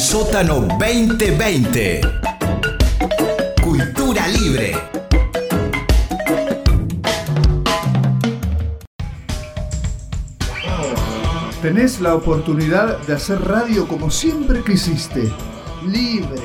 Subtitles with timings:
[0.00, 2.00] Sótano 2020.
[3.62, 4.74] Cultura libre.
[11.60, 15.30] Tenés la oportunidad de hacer radio como siempre quisiste,
[15.86, 16.40] libre.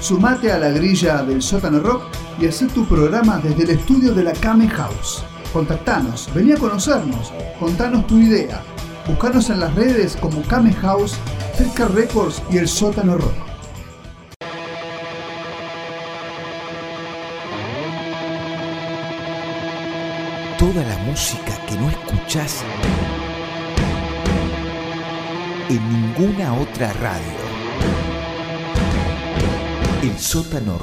[0.00, 2.04] Sumate a la grilla del sótano rock
[2.40, 5.22] y haz tu programa desde el estudio de la Kame House.
[5.52, 8.62] Contactanos, vení a conocernos, contanos tu idea.
[9.06, 11.18] Buscanos en las redes como Kame House,
[11.58, 13.34] Cerca Records y el sótano rock.
[20.56, 22.62] Toda la música que no escuchás
[25.68, 27.48] en ninguna otra radio.
[30.00, 30.78] El Proclaim,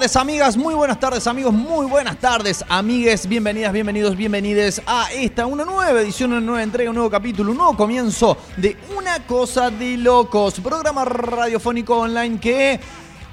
[0.00, 3.28] amigas, muy buenas tardes, amigos, muy buenas tardes, amigues.
[3.28, 7.58] Bienvenidas, bienvenidos, bienvenides a esta, una nueva edición, una nueva entrega, un nuevo capítulo, un
[7.58, 12.80] nuevo comienzo de Una Cosa de Locos, programa radiofónico online que,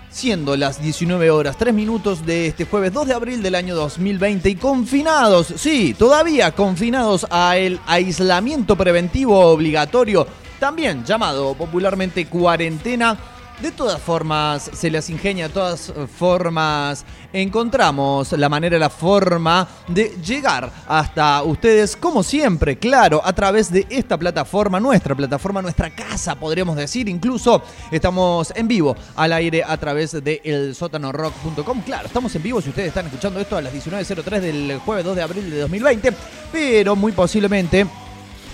[0.09, 4.49] siendo las 19 horas 3 minutos de este jueves 2 de abril del año 2020
[4.49, 10.27] y confinados, sí, todavía confinados a el aislamiento preventivo obligatorio,
[10.59, 13.36] también llamado popularmente cuarentena.
[13.61, 20.15] De todas formas, se las ingenia, de todas formas, encontramos la manera, la forma de
[20.23, 26.35] llegar hasta ustedes, como siempre, claro, a través de esta plataforma, nuestra plataforma, nuestra casa,
[26.35, 27.09] podríamos decir.
[27.09, 31.81] Incluso estamos en vivo al aire a través de elsótanorock.com.
[31.81, 35.15] Claro, estamos en vivo si ustedes están escuchando esto a las 19.03 del jueves 2
[35.15, 36.13] de abril de 2020,
[36.51, 37.87] pero muy posiblemente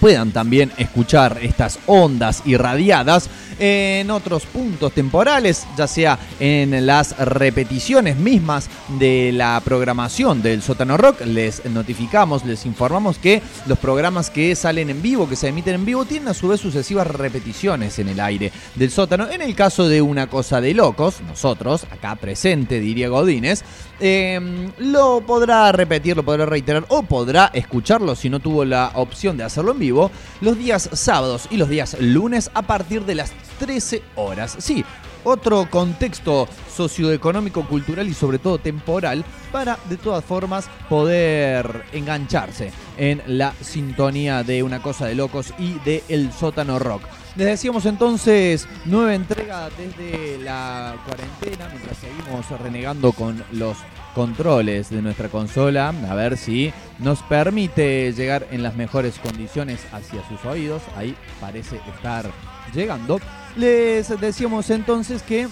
[0.03, 8.17] puedan también escuchar estas ondas irradiadas en otros puntos temporales, ya sea en las repeticiones
[8.17, 8.69] mismas
[8.99, 11.21] de la programación del Sótano Rock.
[11.21, 15.85] Les notificamos, les informamos que los programas que salen en vivo, que se emiten en
[15.85, 19.29] vivo, tienen a su vez sucesivas repeticiones en el aire del sótano.
[19.29, 23.63] En el caso de Una Cosa de Locos, nosotros, acá presente, diría Godínez,
[24.01, 29.37] eh, lo podrá repetir, lo podrá reiterar o podrá escucharlo si no tuvo la opción
[29.37, 29.92] de hacerlo en vivo
[30.41, 34.55] los días sábados y los días lunes a partir de las 13 horas.
[34.59, 34.83] Sí,
[35.23, 43.21] otro contexto socioeconómico, cultural y sobre todo temporal para de todas formas poder engancharse en
[43.27, 47.03] la sintonía de una cosa de locos y de El Sótano Rock.
[47.35, 53.77] Les decíamos entonces nueva entrega desde la cuarentena mientras seguimos renegando con los
[54.13, 60.27] controles de nuestra consola a ver si nos permite llegar en las mejores condiciones hacia
[60.27, 60.81] sus oídos.
[60.95, 62.29] Ahí parece estar
[62.73, 63.19] llegando.
[63.55, 65.47] Les decíamos entonces que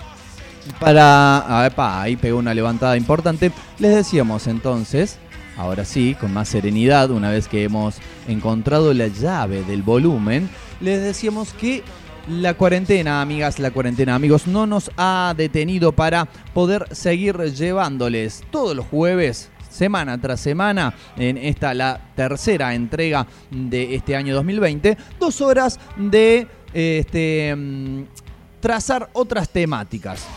[0.79, 2.01] para...
[2.01, 3.51] Ahí pegó una levantada importante.
[3.79, 5.17] Les decíamos entonces,
[5.57, 7.95] ahora sí, con más serenidad, una vez que hemos
[8.27, 10.49] encontrado la llave del volumen,
[10.79, 11.83] les decíamos que
[12.27, 18.75] la cuarentena, amigas, la cuarentena, amigos, no nos ha detenido para poder seguir llevándoles todos
[18.75, 25.39] los jueves semana tras semana en esta la tercera entrega de este año 2020 dos
[25.39, 28.03] horas de este mm,
[28.59, 30.27] trazar otras temáticas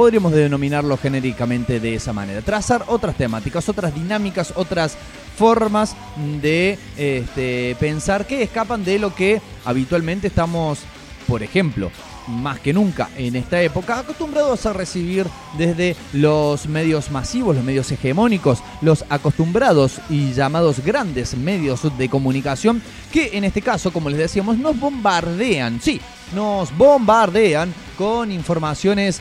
[0.00, 2.40] podríamos denominarlo genéricamente de esa manera.
[2.40, 4.96] Trazar otras temáticas, otras dinámicas, otras
[5.36, 5.94] formas
[6.40, 10.80] de este, pensar que escapan de lo que habitualmente estamos,
[11.30, 11.92] por ejemplo,
[12.26, 17.90] más que nunca en esta época, acostumbrados a recibir desde los medios masivos, los medios
[17.92, 22.82] hegemónicos, los acostumbrados y llamados grandes medios de comunicación,
[23.12, 26.00] que en este caso, como les decíamos, nos bombardean, sí,
[26.34, 29.20] nos bombardean con informaciones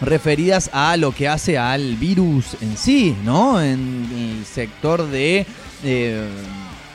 [0.00, 3.60] referidas a lo que hace al virus en sí, ¿no?
[3.60, 5.44] En el sector de...
[5.84, 6.28] eh,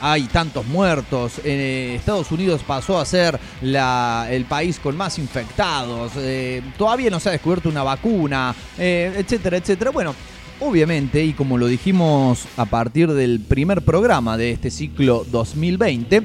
[0.01, 1.33] hay tantos muertos.
[1.43, 6.11] Eh, Estados Unidos pasó a ser la- el país con más infectados.
[6.17, 9.91] eh, todavía no se ha descubierto una vacuna, eh, etcétera, etcétera.
[9.91, 10.13] Bueno,
[10.59, 16.23] obviamente, y como lo dijimos a partir del primer programa de este ciclo 2020,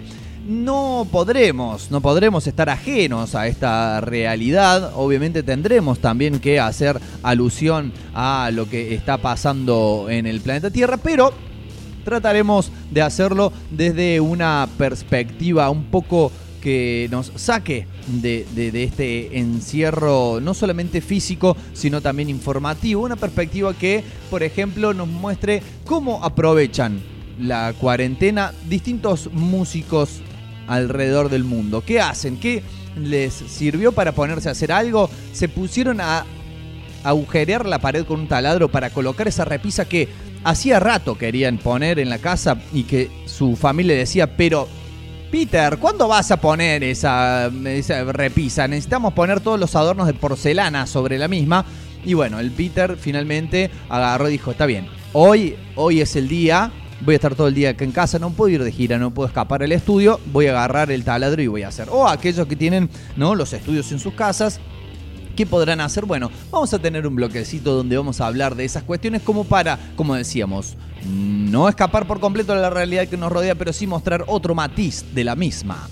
[0.49, 4.93] no podremos, no podremos estar ajenos a esta realidad.
[4.95, 10.99] Obviamente tendremos también que hacer alusión a lo que está pasando en el planeta Tierra,
[10.99, 11.33] pero
[12.07, 16.33] trataremos de hacerlo desde una perspectiva un poco
[16.63, 23.03] que nos saque de, de- este encierro, no solamente físico, sino también informativo.
[23.03, 27.01] Una perspectiva que, por ejemplo, nos muestre cómo aprovechan
[27.39, 30.21] la cuarentena distintos músicos
[30.67, 31.83] alrededor del mundo.
[31.87, 32.39] ¿Qué hacen?
[32.39, 32.63] ¿Qué
[32.97, 35.11] les sirvió para ponerse a hacer algo?
[35.33, 36.25] ¿Se pusieron a
[37.05, 40.09] agujerear la pared con un taladro para colocar esa repisa que
[40.47, 44.69] hacía rato querían poner en la casa y que su familia decía, pero
[45.31, 48.69] Peter, ¿cuándo vas a poner esa, repisa?
[48.69, 51.65] Necesitamos poner todos los adornos de porcelana sobre la misma.
[52.05, 56.71] Y bueno, el Peter finalmente agarró y dijo, está bien, hoy, hoy es el día,
[57.01, 59.11] voy a estar todo el día acá en casa, no puedo ir de gira, no
[59.11, 61.89] puedo escapar al estudio, voy a agarrar el taladro y voy a hacer.
[61.91, 63.35] O aquellos que tienen ¿no?
[63.35, 64.61] los estudios en sus casas,
[65.37, 66.07] ¿Qué podrán hacer?
[66.07, 69.79] Bueno, vamos a tener un bloquecito donde vamos a hablar de esas cuestiones como para,
[69.95, 74.25] como decíamos, no escapar por completo de la realidad que nos rodea, pero sí mostrar
[74.29, 75.89] otro matiz de la misma.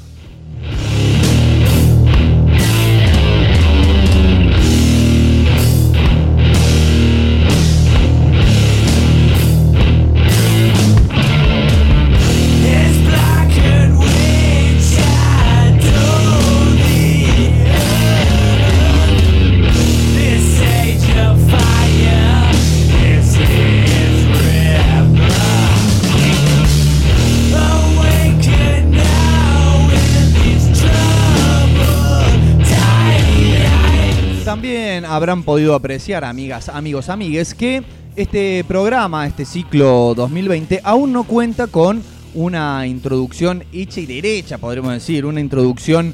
[35.15, 37.85] Habrán podido apreciar, amigas, amigos, amigues, que
[38.17, 42.03] este programa, este ciclo 2020, aún no cuenta con
[42.35, 46.13] una introducción hecha y derecha, podríamos decir, una introducción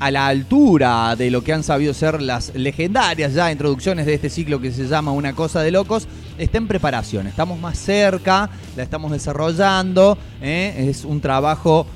[0.00, 4.30] a la altura de lo que han sabido ser las legendarias ya introducciones de este
[4.30, 8.82] ciclo que se llama Una cosa de locos, está en preparación, estamos más cerca, la
[8.82, 10.74] estamos desarrollando, ¿eh?
[10.88, 11.86] es un trabajo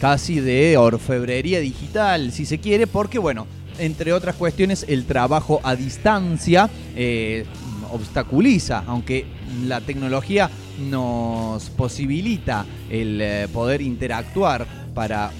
[0.00, 3.46] casi de orfebrería digital, si se quiere, porque bueno,
[3.80, 7.44] entre otras cuestiones, el trabajo a distancia eh,
[7.90, 9.26] obstaculiza, aunque
[9.66, 10.50] la tecnología
[10.88, 15.30] nos posibilita el eh, poder interactuar para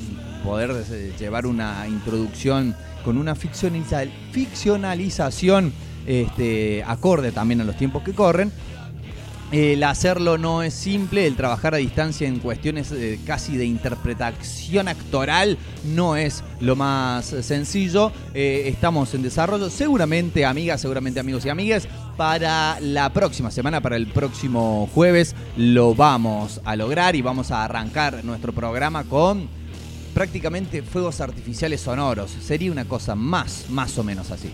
[0.44, 5.72] poder eh, llevar una introducción con una ficcionaliza- ficcionalización
[6.06, 8.50] este, acorde también a los tiempos que corren.
[9.52, 14.86] El hacerlo no es simple, el trabajar a distancia en cuestiones eh, casi de interpretación
[14.86, 18.12] actoral no es lo más sencillo.
[18.32, 23.96] Eh, estamos en desarrollo, seguramente amigas, seguramente amigos y amigas, para la próxima semana, para
[23.96, 29.48] el próximo jueves, lo vamos a lograr y vamos a arrancar nuestro programa con
[30.14, 32.30] prácticamente fuegos artificiales sonoros.
[32.40, 34.50] Sería una cosa más, más o menos así.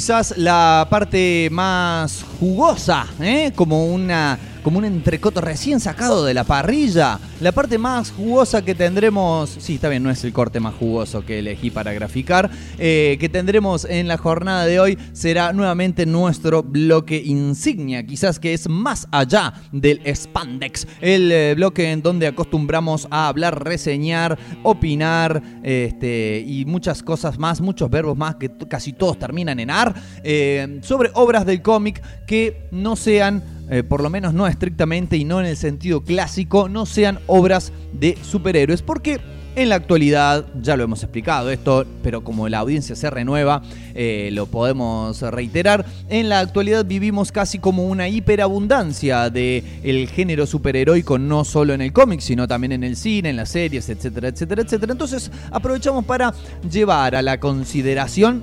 [0.00, 3.52] Quizás la parte más jugosa, ¿eh?
[3.54, 8.74] como, una, como un entrecoto recién sacado de la parrilla, la parte más jugosa que
[8.74, 13.16] tendremos, sí, está bien, no es el corte más jugoso que elegí para graficar, eh,
[13.20, 18.68] que tendremos en la jornada de hoy será nuevamente nuestro bloque insignia, quizás que es
[18.68, 26.44] más allá del spandex, el eh, bloque en donde acostumbramos a hablar, reseñar, opinar este,
[26.46, 31.10] y muchas cosas más, muchos verbos más que casi todos terminan en ar, eh, sobre
[31.14, 35.46] obras del cómic que no sean, eh, por lo menos no estrictamente y no en
[35.46, 39.20] el sentido clásico, no sean obras de superhéroes, porque
[39.56, 43.62] en la actualidad, ya lo hemos explicado esto, pero como la audiencia se renueva,
[43.94, 50.46] eh, lo podemos reiterar, en la actualidad vivimos casi como una hiperabundancia de el género
[50.46, 54.28] superheroico, no solo en el cómic, sino también en el cine, en las series, etcétera,
[54.28, 54.92] etcétera, etcétera.
[54.92, 56.32] Entonces aprovechamos para
[56.70, 58.42] llevar a la consideración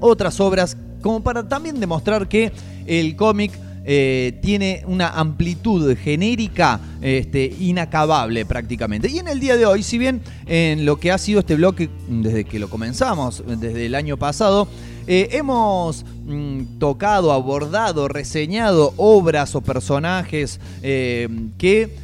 [0.00, 2.50] otras obras, como para también demostrar que
[2.86, 3.52] el cómic
[3.84, 9.08] eh, tiene una amplitud genérica este, inacabable prácticamente.
[9.08, 11.88] Y en el día de hoy, si bien en lo que ha sido este bloque
[12.08, 14.68] desde que lo comenzamos, desde el año pasado,
[15.06, 21.96] eh, hemos mm, tocado, abordado, reseñado obras o personajes eh, que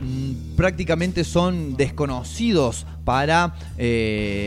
[0.00, 3.54] mm, prácticamente son desconocidos para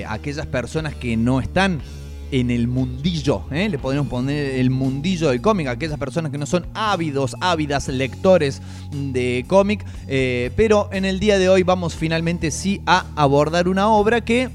[0.07, 1.81] aquellas personas que no están
[2.31, 3.69] en el mundillo, ¿eh?
[3.69, 8.61] le podemos poner el mundillo del cómic, aquellas personas que no son ávidos, ávidas lectores
[8.91, 13.89] de cómic, eh, pero en el día de hoy vamos finalmente sí a abordar una
[13.89, 14.49] obra que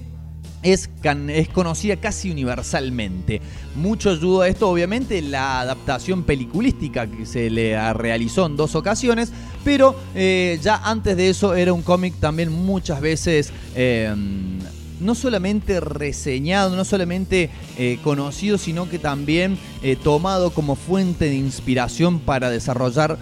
[0.63, 0.91] es,
[1.29, 3.41] es conocida casi universalmente.
[3.77, 9.33] Mucho ayudó a esto, obviamente, la adaptación peliculística que se le realizó en dos ocasiones,
[9.65, 13.53] pero eh, ya antes de eso era un cómic también muchas veces
[15.01, 21.37] no solamente reseñado, no solamente eh, conocido, sino que también eh, tomado como fuente de
[21.37, 23.19] inspiración para desarrollar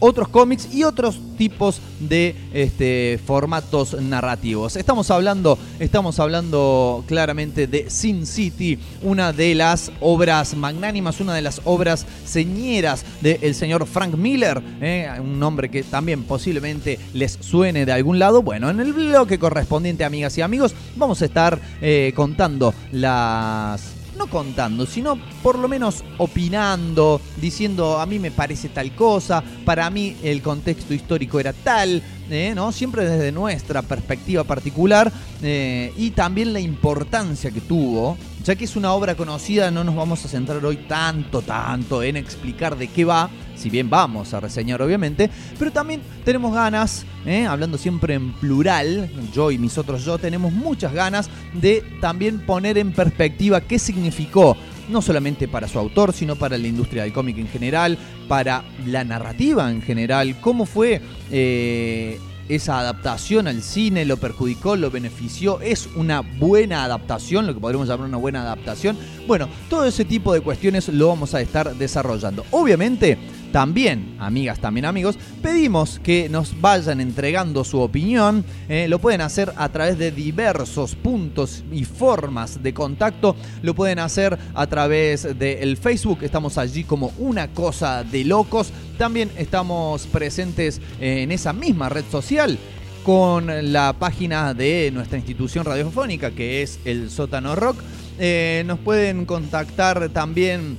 [0.00, 4.76] otros cómics y otros tipos de este, formatos narrativos.
[4.76, 11.42] Estamos hablando, estamos hablando claramente de Sin City, una de las obras magnánimas, una de
[11.42, 17.86] las obras señeras del señor Frank Miller, eh, un nombre que también posiblemente les suene
[17.86, 18.42] de algún lado.
[18.42, 24.26] Bueno, en el bloque correspondiente, amigas y amigos, vamos a estar eh, contando las no
[24.26, 30.16] contando, sino por lo menos opinando, diciendo a mí me parece tal cosa, para mí
[30.22, 32.72] el contexto histórico era tal, eh, ¿no?
[32.72, 38.76] Siempre desde nuestra perspectiva particular eh, y también la importancia que tuvo, ya que es
[38.76, 43.04] una obra conocida, no nos vamos a centrar hoy tanto, tanto en explicar de qué
[43.04, 47.44] va, si bien vamos a reseñar obviamente, pero también tenemos ganas, ¿eh?
[47.44, 52.78] hablando siempre en plural, yo y mis otros yo, tenemos muchas ganas de también poner
[52.78, 54.56] en perspectiva qué significó
[54.88, 57.98] no solamente para su autor, sino para la industria del cómic en general,
[58.28, 61.00] para la narrativa en general, cómo fue
[61.32, 67.60] eh, esa adaptación al cine, lo perjudicó, lo benefició, es una buena adaptación, lo que
[67.60, 68.96] podríamos llamar una buena adaptación.
[69.26, 72.44] Bueno, todo ese tipo de cuestiones lo vamos a estar desarrollando.
[72.50, 73.18] Obviamente,
[73.56, 78.44] también, amigas, también amigos, pedimos que nos vayan entregando su opinión.
[78.68, 83.34] eh, lo pueden hacer a través de diversos puntos y formas de contacto.
[83.62, 86.18] Lo pueden hacer a través del Facebook.
[86.20, 88.74] Estamos allí como una cosa de locos.
[88.98, 92.58] También estamos presentes en esa misma red social
[93.04, 97.78] con la página de nuestra institución radiofónica que es el Sótano Rock.
[98.18, 100.76] Eh, nos pueden contactar también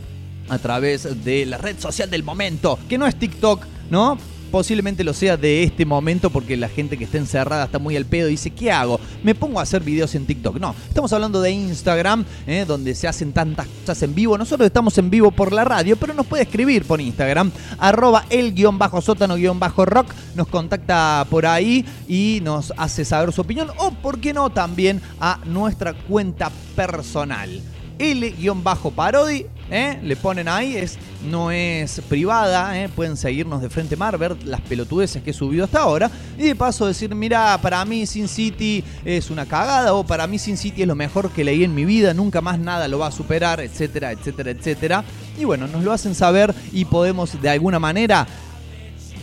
[0.50, 4.18] a través de la red social del momento, que no es TikTok, ¿no?
[4.51, 8.06] Posiblemente lo sea de este momento porque la gente que está encerrada está muy al
[8.06, 8.98] pedo y dice, ¿qué hago?
[9.22, 10.58] Me pongo a hacer videos en TikTok.
[10.58, 12.63] No, estamos hablando de Instagram, ¿eh?
[12.66, 14.38] donde se hacen tantas cosas en vivo.
[14.38, 18.54] Nosotros estamos en vivo por la radio, pero nos puede escribir por Instagram, arroba el
[18.54, 20.13] guion bajo sótano guion bajo rock.
[20.36, 23.70] Nos contacta por ahí y nos hace saber su opinión.
[23.77, 24.50] O, ¿por qué no?
[24.50, 27.62] También a nuestra cuenta personal.
[28.00, 30.00] L-Parodi, ¿eh?
[30.03, 30.97] le ponen ahí, es,
[31.29, 32.89] no es privada, ¿eh?
[32.89, 36.55] pueden seguirnos de frente mar, ver las pelotudeces que he subido hasta ahora y de
[36.55, 40.81] paso decir, mira, para mí Sin City es una cagada o para mí Sin City
[40.81, 43.59] es lo mejor que leí en mi vida, nunca más nada lo va a superar,
[43.59, 45.03] etcétera, etcétera, etcétera.
[45.38, 48.27] Y bueno, nos lo hacen saber y podemos de alguna manera,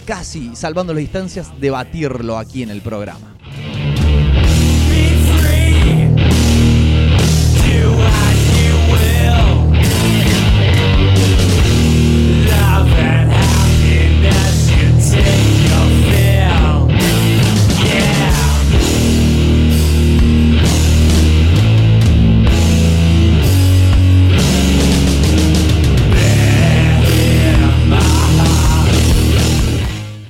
[0.05, 3.34] casi salvando las distancias, debatirlo aquí en el programa.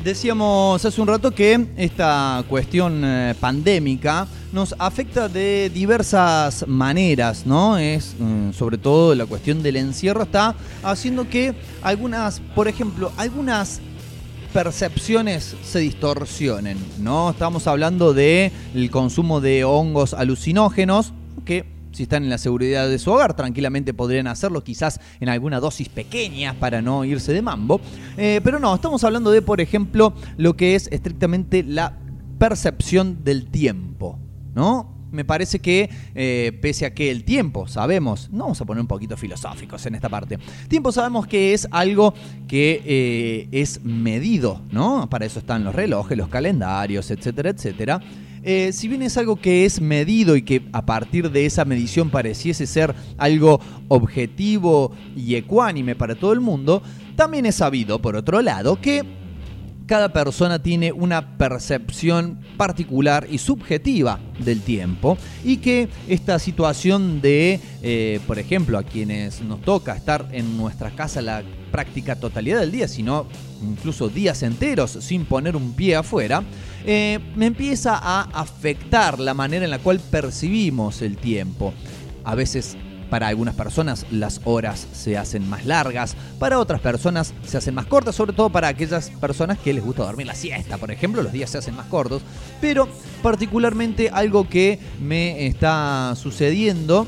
[0.05, 7.79] Decíamos hace un rato que esta cuestión eh, pandémica nos afecta de diversas maneras, ¿no?
[7.79, 13.81] Es mm, sobre todo la cuestión del encierro está haciendo que algunas, por ejemplo, algunas
[14.53, 17.31] percepciones se distorsionen, ¿no?
[17.31, 21.15] Estamos hablando de el consumo de hongos alucinógenos
[21.47, 25.61] que si están en la seguridad de su hogar, tranquilamente podrían hacerlo, quizás en alguna
[25.61, 27.81] dosis pequeña para no irse de mambo.
[28.17, 31.99] Eh, pero no, estamos hablando de, por ejemplo, lo que es estrictamente la
[32.39, 34.19] percepción del tiempo,
[34.55, 34.93] ¿no?
[35.13, 38.89] Me parece que, eh, pese a que el tiempo, sabemos, no vamos a poner un
[38.89, 42.15] poquito filosóficos en esta parte, tiempo sabemos que es algo
[42.49, 45.09] que eh, es medido, ¿no?
[45.09, 48.01] Para eso están los relojes, los calendarios, etcétera, etcétera.
[48.47, 52.11] Eh, si bien es algo que es medido y que a partir de esa medición
[52.11, 53.59] pareciese ser algo
[53.89, 56.83] objetivo y ecuánime para todo el mundo,
[57.17, 59.03] también es sabido, por otro lado, que
[59.87, 67.61] cada persona tiene una percepción particular y subjetiva del tiempo y que esta situación de,
[67.83, 72.73] eh, por ejemplo, a quienes nos toca estar en nuestra casa la práctica totalidad del
[72.73, 73.27] día, sino
[73.63, 76.43] incluso días enteros sin poner un pie afuera,
[76.85, 81.73] eh, me empieza a afectar la manera en la cual percibimos el tiempo.
[82.25, 82.77] A veces
[83.11, 87.87] para algunas personas las horas se hacen más largas, para otras personas se hacen más
[87.87, 91.33] cortas, sobre todo para aquellas personas que les gusta dormir la siesta, por ejemplo, los
[91.33, 92.23] días se hacen más cortos.
[92.61, 92.89] Pero
[93.23, 97.07] particularmente algo que me está sucediendo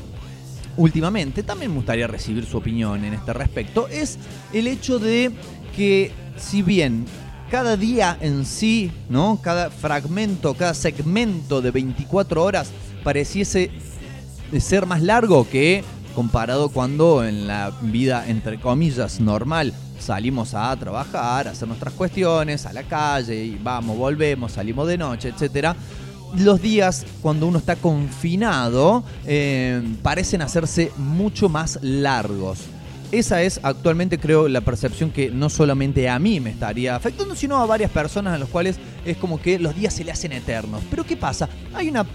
[0.77, 4.17] últimamente, también me gustaría recibir su opinión en este respecto, es
[4.53, 5.31] el hecho de
[5.75, 7.05] que si bien
[7.49, 9.39] cada día en sí, ¿no?
[9.41, 12.71] Cada fragmento, cada segmento de 24 horas
[13.03, 13.71] pareciese
[14.59, 15.83] ser más largo que
[16.15, 22.65] comparado cuando en la vida, entre comillas, normal, salimos a trabajar, a hacer nuestras cuestiones,
[22.65, 25.75] a la calle, y vamos, volvemos, salimos de noche, etcétera.
[26.35, 32.59] Los días cuando uno está confinado eh, parecen hacerse mucho más largos.
[33.11, 37.57] Esa es actualmente creo la percepción que no solamente a mí me estaría afectando, sino
[37.57, 40.81] a varias personas a los cuales es como que los días se le hacen eternos.
[40.89, 41.47] Pero ¿qué pasa?
[41.73, 42.05] Hay una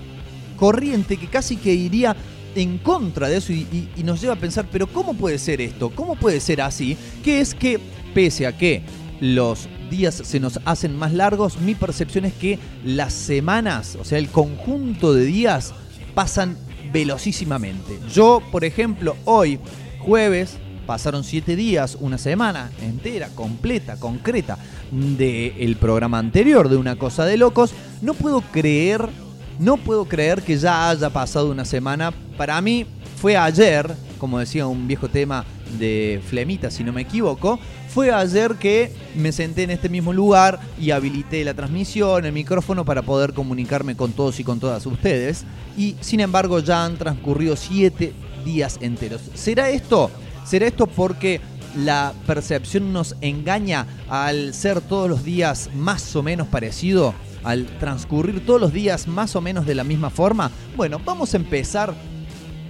[0.57, 2.15] corriente que casi que iría
[2.55, 5.91] en contra de eso y- y nos lleva a pensar, pero ¿cómo puede ser esto?
[5.91, 6.99] ¿Cómo puede ser así?
[7.25, 7.81] Que es que,
[8.13, 8.83] pese a que
[9.19, 14.19] los días se nos hacen más largos, mi percepción es que las semanas, o sea,
[14.19, 15.73] el conjunto de días,
[16.15, 16.59] pasan
[16.93, 17.99] velocísimamente.
[18.13, 19.59] Yo, por ejemplo, hoy,
[20.01, 24.59] jueves, pasaron siete días, una semana entera, completa, concreta,
[24.91, 27.73] del programa anterior de Una Cosa de Locos.
[28.03, 29.09] No puedo creer,
[29.59, 32.13] no puedo creer que ya haya pasado una semana.
[32.37, 32.87] Para mí
[33.17, 35.45] fue ayer, como decía un viejo tema
[35.79, 37.59] de Flemita, si no me equivoco,
[37.89, 42.85] fue ayer que me senté en este mismo lugar y habilité la transmisión, el micrófono
[42.85, 45.45] para poder comunicarme con todos y con todas ustedes.
[45.77, 48.13] Y sin embargo ya han transcurrido siete
[48.45, 49.21] días enteros.
[49.35, 50.11] ¿Será esto?
[50.45, 51.41] ¿Será esto porque
[51.77, 57.15] la percepción nos engaña al ser todos los días más o menos parecido?
[57.45, 60.51] Al transcurrir todos los días más o menos de la misma forma.
[60.77, 61.95] Bueno, vamos a empezar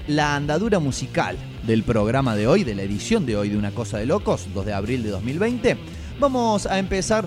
[0.06, 1.36] la andadura musical
[1.66, 4.66] del programa de hoy, de la edición de hoy de Una Cosa de Locos, 2
[4.66, 5.76] de abril de 2020.
[6.20, 7.26] Vamos a empezar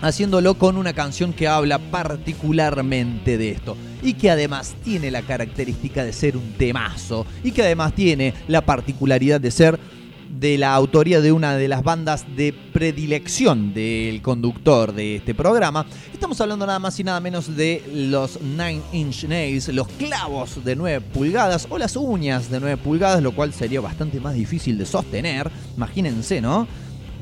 [0.00, 6.04] haciéndolo con una canción que habla particularmente de esto y que además tiene la característica
[6.04, 9.78] de ser un temazo y que además tiene la particularidad de ser
[10.42, 15.86] de la autoría de una de las bandas de predilección del conductor de este programa.
[16.12, 20.74] Estamos hablando nada más y nada menos de los Nine Inch Nails, los clavos de
[20.74, 24.86] 9 pulgadas o las uñas de 9 pulgadas, lo cual sería bastante más difícil de
[24.86, 25.50] sostener.
[25.76, 26.66] Imagínense, ¿no?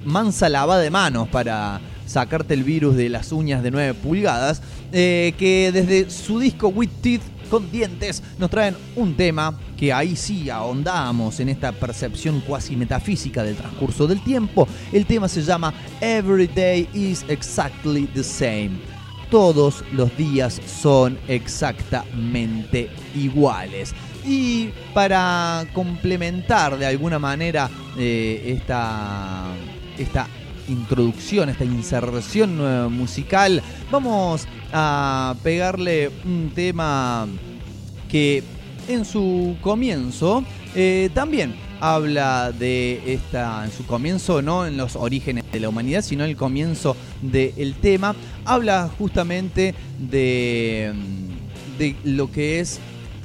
[0.04, 5.32] Mansa lavada de manos para sacarte el virus de las uñas de 9 pulgadas, eh,
[5.38, 10.50] que desde su disco With Teeth con dientes nos traen un tema que ahí sí
[10.50, 14.66] ahondamos en esta percepción cuasi metafísica del transcurso del tiempo.
[14.92, 18.72] El tema se llama Every Day is Exactly the Same.
[19.30, 23.94] Todos los días son exactamente iguales.
[24.26, 29.46] Y para complementar de alguna manera eh, esta,
[29.96, 30.26] esta
[30.68, 37.26] introducción, esta inserción eh, musical, vamos a pegarle un tema
[38.08, 38.42] que
[38.88, 40.44] en su comienzo
[40.74, 46.02] eh, también habla de esta, en su comienzo no en los orígenes de la humanidad,
[46.02, 50.92] sino en el comienzo del tema, habla justamente de,
[51.78, 52.80] de lo que es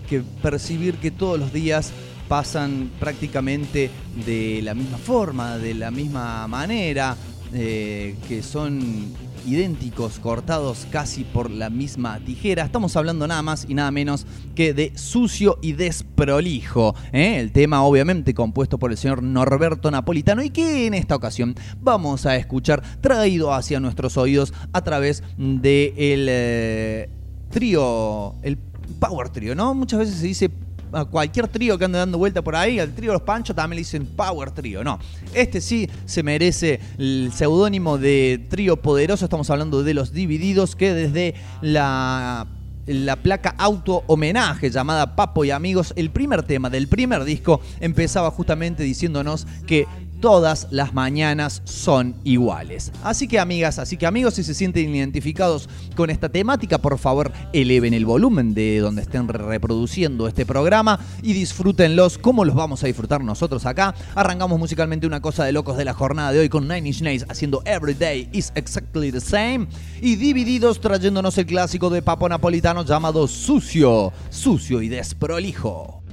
[0.10, 1.92] que percibir que todos los días
[2.28, 3.90] pasan prácticamente
[4.26, 7.16] de la misma forma, de la misma manera,
[7.54, 9.14] eh, que son
[9.48, 12.64] idénticos, cortados casi por la misma tijera.
[12.64, 16.96] Estamos hablando nada más y nada menos que de sucio y desprolijo.
[17.14, 17.40] ¿eh?
[17.40, 22.26] El tema obviamente compuesto por el señor Norberto Napolitano y que en esta ocasión vamos
[22.26, 27.10] a escuchar traído hacia nuestros oídos a través del eh,
[27.50, 28.58] trío, el
[29.00, 29.74] power trío, ¿no?
[29.74, 30.52] Muchas veces se dice
[30.96, 33.82] a cualquier trío que ande dando vuelta por ahí, al trío los Panchos también le
[33.82, 34.84] dicen Power Trío.
[34.84, 34.98] No,
[35.34, 39.26] este sí se merece el seudónimo de Trío Poderoso.
[39.26, 42.48] Estamos hablando de los Divididos que desde la
[42.88, 48.30] la placa auto homenaje llamada Papo y Amigos, el primer tema del primer disco empezaba
[48.30, 49.88] justamente diciéndonos que
[50.26, 52.92] todas las mañanas son iguales.
[53.04, 57.32] Así que amigas, así que amigos, si se sienten identificados con esta temática, por favor
[57.54, 62.88] eleven el volumen de donde estén reproduciendo este programa y disfrútenlos como los vamos a
[62.88, 63.94] disfrutar nosotros acá.
[64.16, 67.28] Arrancamos musicalmente una cosa de locos de la jornada de hoy con Nine Inch Nails
[67.30, 69.68] haciendo Every Day is Exactly the Same
[70.02, 76.05] y divididos trayéndonos el clásico de Papo Napolitano llamado Sucio, Sucio y Desprolijo.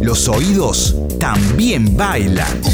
[0.00, 2.65] Los oídos también bailan.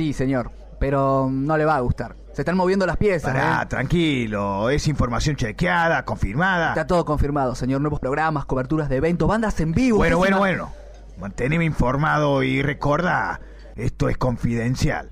[0.00, 2.16] Sí, señor, pero mm, no le va a gustar.
[2.32, 3.34] Se están moviendo las piezas.
[3.34, 3.66] Pará, ¿eh?
[3.66, 6.70] tranquilo, es información chequeada, confirmada.
[6.70, 7.82] Está todo confirmado, señor.
[7.82, 9.98] Nuevos programas, coberturas de eventos, bandas en vivo.
[9.98, 10.72] Bueno, bueno, bueno.
[11.18, 13.42] Manteneme informado y recuerda,
[13.76, 15.10] esto es confidencial.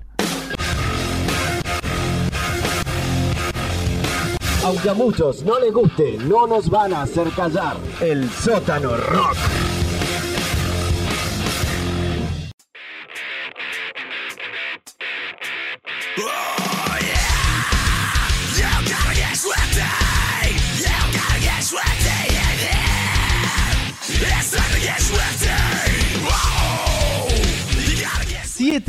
[4.65, 7.77] Aunque a muchos no les guste, no nos van a hacer callar.
[8.01, 9.37] El sótano rock.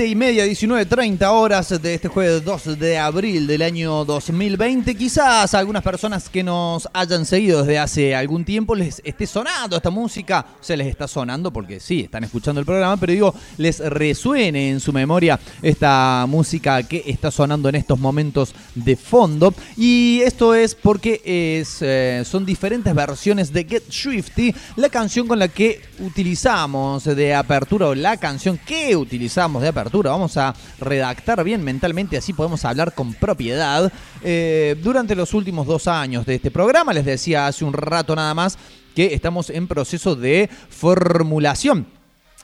[0.03, 4.95] Y media, 19, 30 horas de este jueves 2 de abril del año 2020.
[4.95, 9.77] Quizás a algunas personas que nos hayan seguido desde hace algún tiempo les esté sonando
[9.77, 10.47] esta música.
[10.59, 14.71] O sea, les está sonando porque sí, están escuchando el programa, pero digo, les resuene
[14.71, 19.53] en su memoria esta música que está sonando en estos momentos de fondo.
[19.77, 21.21] Y esto es porque
[21.61, 27.35] es, eh, son diferentes versiones de Get Swifty, la canción con la que utilizamos de
[27.35, 29.90] apertura o la canción que utilizamos de apertura.
[29.93, 33.93] Vamos a redactar bien mentalmente, así podemos hablar con propiedad.
[34.23, 38.33] Eh, durante los últimos dos años de este programa, les decía hace un rato nada
[38.35, 38.57] más
[38.95, 41.87] que estamos en proceso de formulación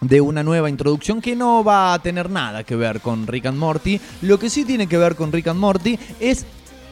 [0.00, 3.58] de una nueva introducción que no va a tener nada que ver con Rick and
[3.58, 4.00] Morty.
[4.22, 6.46] Lo que sí tiene que ver con Rick and Morty es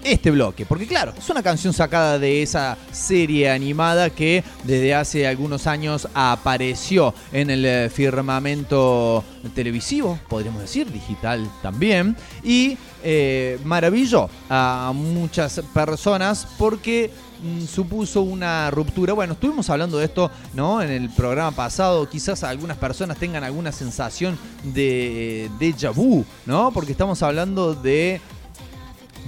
[0.05, 0.67] este bloque.
[0.67, 6.09] Porque claro, es una canción sacada de esa serie animada que desde hace algunos años
[6.15, 12.17] apareció en el eh, firmamento televisivo, podríamos decir, digital también.
[12.43, 17.11] Y eh, maravilló a muchas personas porque
[17.43, 19.13] mm, supuso una ruptura.
[19.13, 20.81] Bueno, estuvimos hablando de esto, ¿no?
[20.81, 22.09] En el programa pasado.
[22.09, 26.71] Quizás algunas personas tengan alguna sensación de déjà vu, ¿no?
[26.73, 28.21] Porque estamos hablando de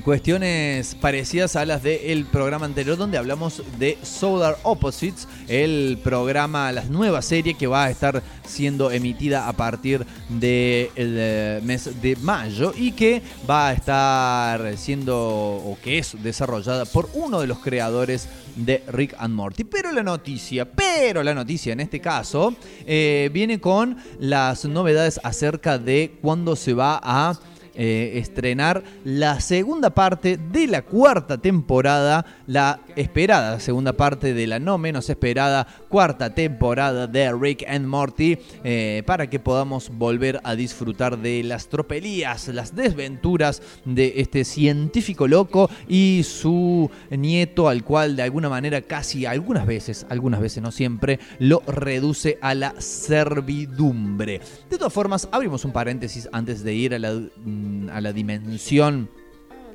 [0.04, 6.84] cuestiones parecidas a las del programa anterior donde hablamos de Solar Opposites, el programa, la
[6.84, 12.72] nueva serie que va a estar siendo emitida a partir del eh, mes de mayo
[12.76, 18.28] y que va a estar siendo o que es desarrollada por uno de los creadores
[18.56, 19.64] de Rick and Morty.
[19.64, 22.54] Pero la noticia, pero la noticia en este caso
[22.86, 27.38] eh, viene con las novedades acerca de cuándo se va a
[27.76, 34.58] eh, estrenar la segunda parte de la cuarta temporada, la esperada segunda parte de la
[34.58, 40.54] no menos esperada cuarta temporada de Rick and Morty, eh, para que podamos volver a
[40.54, 48.16] disfrutar de las tropelías, las desventuras de este científico loco y su nieto, al cual
[48.16, 54.40] de alguna manera casi algunas veces, algunas veces no siempre, lo reduce a la servidumbre.
[54.70, 59.08] De todas formas, abrimos un paréntesis antes de ir a la mm, a la dimensión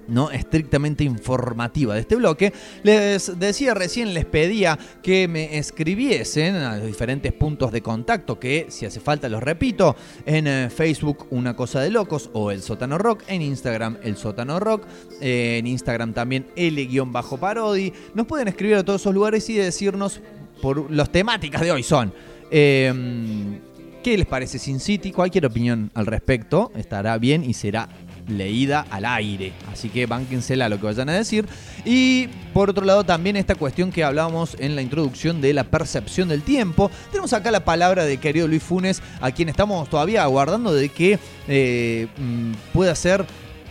[0.08, 0.32] ¿no?
[0.32, 2.54] estrictamente informativa de este bloque.
[2.84, 8.68] Les decía recién, les pedía que me escribiesen a los diferentes puntos de contacto, que
[8.70, 12.98] si hace falta los repito, en eh, Facebook Una Cosa de Locos o El Sótano
[12.98, 14.86] Rock, en Instagram El Sótano Rock,
[15.22, 17.94] eh, en Instagram también L-Parodi.
[18.14, 20.22] Nos pueden escribir a todos esos lugares y decirnos
[20.62, 22.14] por las temáticas de hoy son...
[22.52, 23.71] em,
[24.04, 25.12] ¿Qué les parece Sin City?
[25.12, 27.88] Cualquier opinión al respecto estará bien y será
[28.28, 29.54] leída al aire.
[29.72, 31.46] Así que bánquensela lo que vayan a decir.
[31.86, 36.30] Y por otro lado, también esta cuestión que hablábamos en la introducción de la percepción
[36.30, 36.90] del tiempo.
[37.12, 41.20] Tenemos acá la palabra de querido Luis Funes, a quien estamos todavía aguardando de que
[41.48, 43.24] eh, mm, pueda ser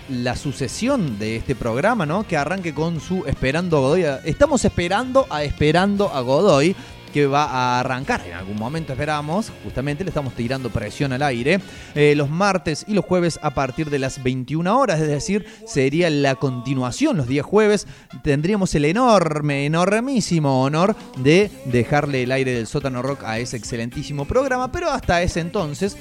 [0.09, 2.25] la sucesión de este programa, ¿no?
[2.25, 4.05] Que arranque con su Esperando a Godoy.
[4.25, 6.77] Estamos esperando a Esperando a Godoy
[7.13, 9.53] que va a arrancar en algún momento, esperamos.
[9.65, 11.61] Justamente le estamos tirando presión al aire.
[11.95, 16.11] eh, los martes y los jueves a partir de las 21 horas, es decir, sería
[16.11, 17.17] la continuación.
[17.17, 17.87] Los días jueves
[18.23, 24.25] tendríamos el enorme, enormísimo honor de dejarle el aire del sótano rock a ese excelentísimo
[24.25, 25.97] programa, pero hasta ese entonces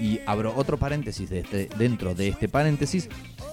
[0.00, 3.08] y abro otro paréntesis de este- dentro de este paréntesis,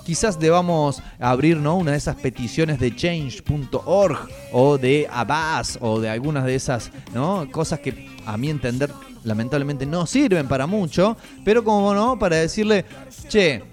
[0.05, 1.75] quizás debamos abrir ¿no?
[1.75, 4.17] una de esas peticiones de change.org
[4.51, 7.47] o de Abbas o de algunas de esas ¿no?
[7.51, 8.91] cosas que a mi entender
[9.23, 12.86] lamentablemente no sirven para mucho, pero como no, para decirle,
[13.27, 13.63] che,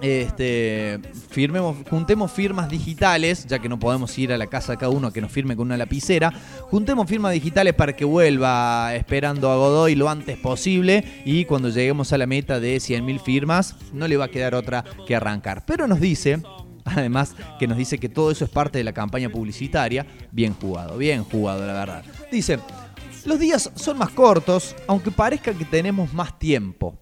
[0.00, 4.90] este, firmemos, juntemos firmas digitales, ya que no podemos ir a la casa de cada
[4.90, 6.32] uno que nos firme con una lapicera.
[6.62, 12.12] Juntemos firmas digitales para que vuelva esperando a Godoy lo antes posible y cuando lleguemos
[12.12, 15.64] a la meta de 100.000 firmas, no le va a quedar otra que arrancar.
[15.66, 16.42] Pero nos dice,
[16.84, 20.06] además, que nos dice que todo eso es parte de la campaña publicitaria.
[20.30, 22.04] Bien jugado, bien jugado, la verdad.
[22.30, 22.60] Dice,
[23.24, 26.96] los días son más cortos, aunque parezca que tenemos más tiempo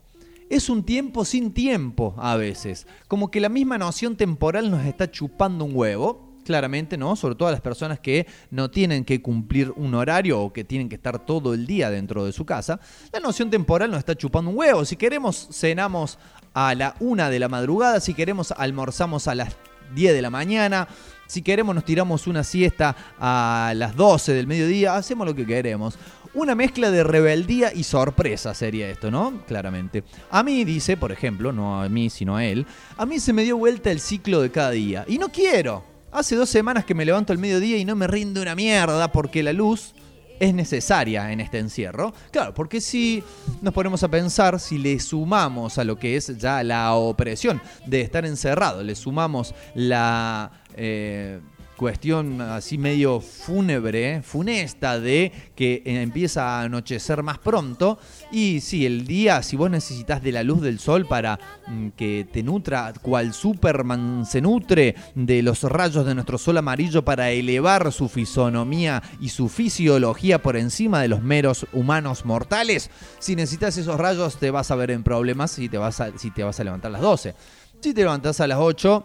[0.50, 2.86] es un tiempo sin tiempo a veces.
[3.08, 6.24] Como que la misma noción temporal nos está chupando un huevo.
[6.44, 7.16] Claramente, ¿no?
[7.16, 10.88] Sobre todo a las personas que no tienen que cumplir un horario o que tienen
[10.88, 12.78] que estar todo el día dentro de su casa.
[13.12, 14.84] La noción temporal nos está chupando un huevo.
[14.84, 16.20] Si queremos, cenamos
[16.54, 17.98] a la una de la madrugada.
[17.98, 19.56] Si queremos, almorzamos a las
[19.96, 20.86] 10 de la mañana.
[21.26, 25.98] Si queremos nos tiramos una siesta a las 12 del mediodía, hacemos lo que queremos.
[26.36, 29.40] Una mezcla de rebeldía y sorpresa sería esto, ¿no?
[29.46, 30.04] Claramente.
[30.30, 32.66] A mí, dice, por ejemplo, no a mí, sino a él,
[32.98, 35.06] a mí se me dio vuelta el ciclo de cada día.
[35.08, 35.82] Y no quiero.
[36.12, 39.42] Hace dos semanas que me levanto al mediodía y no me rinde una mierda porque
[39.42, 39.94] la luz
[40.38, 42.12] es necesaria en este encierro.
[42.30, 43.24] Claro, porque si
[43.62, 48.02] nos ponemos a pensar, si le sumamos a lo que es ya la opresión de
[48.02, 51.40] estar encerrado, le sumamos la eh,
[51.76, 57.98] cuestión así medio fúnebre, funesta de que eh, empieza a anochecer más pronto.
[58.32, 62.26] Y sí, el día, si vos necesitas de la luz del sol para mm, que
[62.32, 67.92] te nutra, cual Superman se nutre de los rayos de nuestro sol amarillo para elevar
[67.92, 73.98] su fisonomía y su fisiología por encima de los meros humanos mortales, si necesitas esos
[73.98, 76.64] rayos te vas a ver en problemas si te vas a, si te vas a
[76.64, 77.34] levantar a las 12.
[77.80, 79.04] Si te levantás a las 8,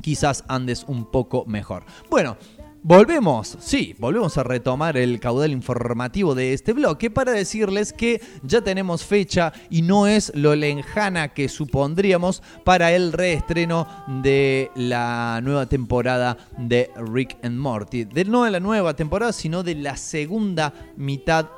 [0.00, 1.84] quizás andes un poco mejor.
[2.10, 2.36] Bueno,
[2.82, 8.60] volvemos, sí, volvemos a retomar el caudal informativo de este bloque para decirles que ya
[8.60, 13.88] tenemos fecha y no es lo lejana que supondríamos para el reestreno
[14.22, 18.04] de la nueva temporada de Rick and Morty.
[18.04, 21.48] De, no de la nueva temporada, sino de la segunda mitad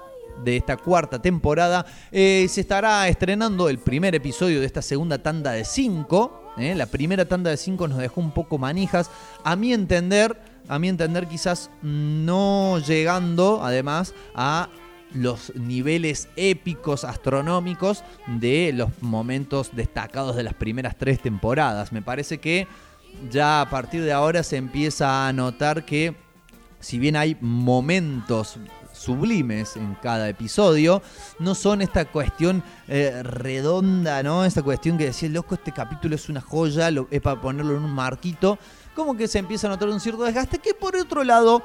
[0.45, 1.87] de esta cuarta temporada.
[2.13, 6.53] Eh, se estará estrenando el primer episodio de esta segunda tanda de cinco.
[6.59, 6.75] ¿eh?
[6.75, 9.11] La primera tanda de cinco nos dejó un poco manijas.
[9.45, 14.69] A mi entender, a mi entender quizás no llegando además a
[15.15, 21.93] los niveles épicos astronómicos de los momentos destacados de las primeras tres temporadas.
[21.93, 22.67] Me parece que
[23.31, 26.15] ya a partir de ahora se empieza a notar que
[26.81, 28.59] si bien hay momentos
[28.99, 31.03] sublimes en cada episodio,
[31.39, 34.45] no son esta cuestión eh, redonda, ¿no?
[34.45, 37.93] Esta cuestión que decía, loco, este capítulo es una joya, es para ponerlo en un
[37.93, 38.59] marquito,
[38.95, 41.63] como que se empieza a notar un cierto desgaste que por otro lado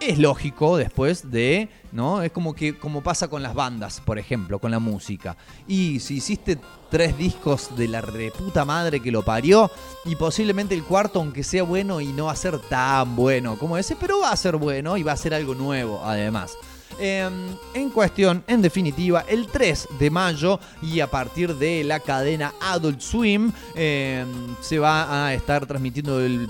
[0.00, 2.22] es lógico después de, ¿no?
[2.22, 5.36] Es como que como pasa con las bandas, por ejemplo, con la música.
[5.66, 6.58] Y si hiciste
[6.96, 9.70] tres discos de la reputa madre que lo parió
[10.06, 13.76] y posiblemente el cuarto aunque sea bueno y no va a ser tan bueno como
[13.76, 16.56] ese, pero va a ser bueno y va a ser algo nuevo además.
[16.98, 17.28] Eh,
[17.74, 23.02] en cuestión, en definitiva, el 3 de mayo y a partir de la cadena Adult
[23.02, 24.24] Swim eh,
[24.62, 26.48] se va a estar transmitiendo el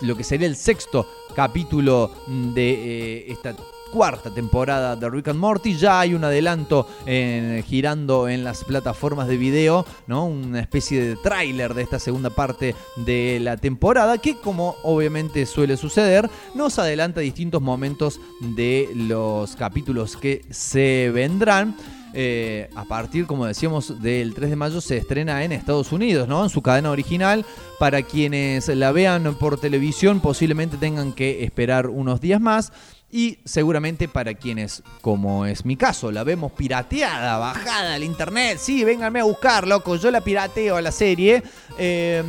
[0.00, 3.54] lo que sería el sexto capítulo de eh, esta
[3.92, 5.76] cuarta temporada de Rick Morty.
[5.76, 9.84] Ya hay un adelanto en- girando en las plataformas de video.
[10.08, 15.76] Una especie de tráiler de esta segunda parte de la temporada que como obviamente suele
[15.76, 21.76] suceder, nos adelanta distintos momentos de los capítulos que se vendrán.
[22.14, 26.44] Eh, a partir, como decíamos, del 3 de mayo se estrena en Estados Unidos, ¿no?
[26.44, 27.46] En su cadena original.
[27.78, 32.70] Para quienes la vean por televisión, posiblemente tengan que esperar unos días más.
[33.14, 38.56] Y seguramente para quienes, como es mi caso, la vemos pirateada, bajada al internet.
[38.58, 39.96] Sí, vénganme a buscar, loco.
[39.96, 41.42] Yo la pirateo a la serie.
[41.76, 42.24] Eh,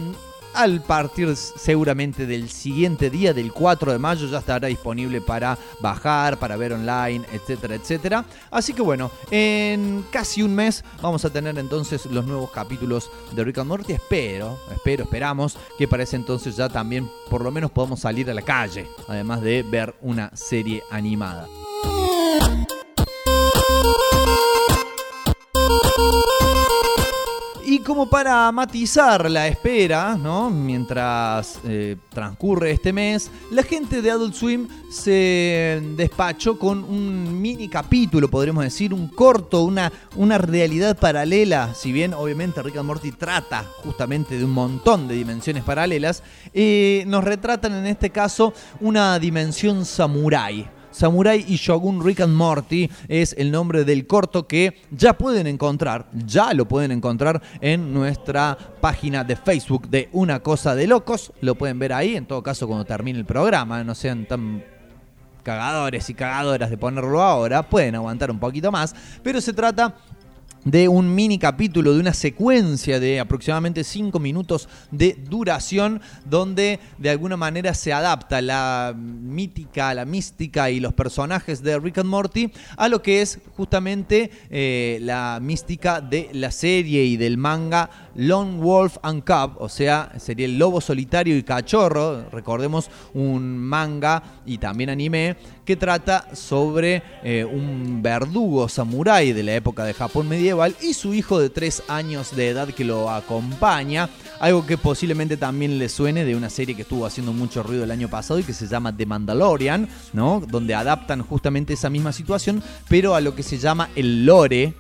[0.54, 6.38] al partir seguramente del siguiente día, del 4 de mayo, ya estará disponible para bajar,
[6.38, 8.26] para ver online, etcétera, etcétera.
[8.52, 13.44] Así que bueno, en casi un mes vamos a tener entonces los nuevos capítulos de
[13.44, 13.94] Rick and Morty.
[13.94, 18.34] Espero, espero, esperamos que para ese entonces ya también por lo menos podamos salir a
[18.34, 21.48] la calle, además de ver una serie animada.
[27.74, 30.16] Y como para matizar la espera.
[30.52, 37.68] Mientras eh, transcurre este mes, la gente de Adult Swim se despachó con un mini
[37.68, 41.74] capítulo, podríamos decir, un corto, una, una realidad paralela.
[41.74, 46.22] Si bien obviamente Rick and Morty trata justamente de un montón de dimensiones paralelas,
[46.54, 50.70] eh, nos retratan en este caso una dimensión samurái.
[50.94, 56.06] Samurai y Shogun Rick and Morty es el nombre del corto que ya pueden encontrar,
[56.14, 61.34] ya lo pueden encontrar en nuestra página de Facebook de Una Cosa de Locos.
[61.42, 64.64] Lo pueden ver ahí, en todo caso cuando termine el programa, no sean tan
[65.42, 69.96] cagadores y cagadoras de ponerlo ahora, pueden aguantar un poquito más, pero se trata
[70.66, 77.10] de un mini capítulo, de una secuencia de aproximadamente 5 minutos de duración, donde de
[77.10, 82.52] alguna manera se adapta la mítica, la mística y los personajes de Rick and Morty
[82.78, 88.60] a lo que es justamente eh, la mística de la serie y del manga Lone
[88.60, 94.60] Wolf and Cub, o sea, sería el lobo solitario y cachorro, recordemos un manga y
[94.60, 95.36] también anime
[95.66, 101.14] que trata sobre eh, un verdugo samurái de la época de Japón medieval y su
[101.14, 104.10] hijo de tres años de edad que lo acompaña.
[104.40, 107.92] Algo que posiblemente también le suene de una serie que estuvo haciendo mucho ruido el
[107.92, 110.42] año pasado y que se llama The Mandalorian, ¿no?
[110.46, 114.74] Donde adaptan justamente esa misma situación, pero a lo que se llama el lore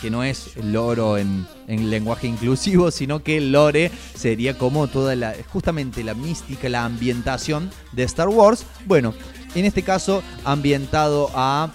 [0.00, 5.14] que no es loro en, en lenguaje inclusivo, sino que el lore sería como toda
[5.14, 8.66] la, justamente la mística, la ambientación de Star Wars.
[8.86, 9.14] Bueno,
[9.54, 11.70] en este caso ambientado a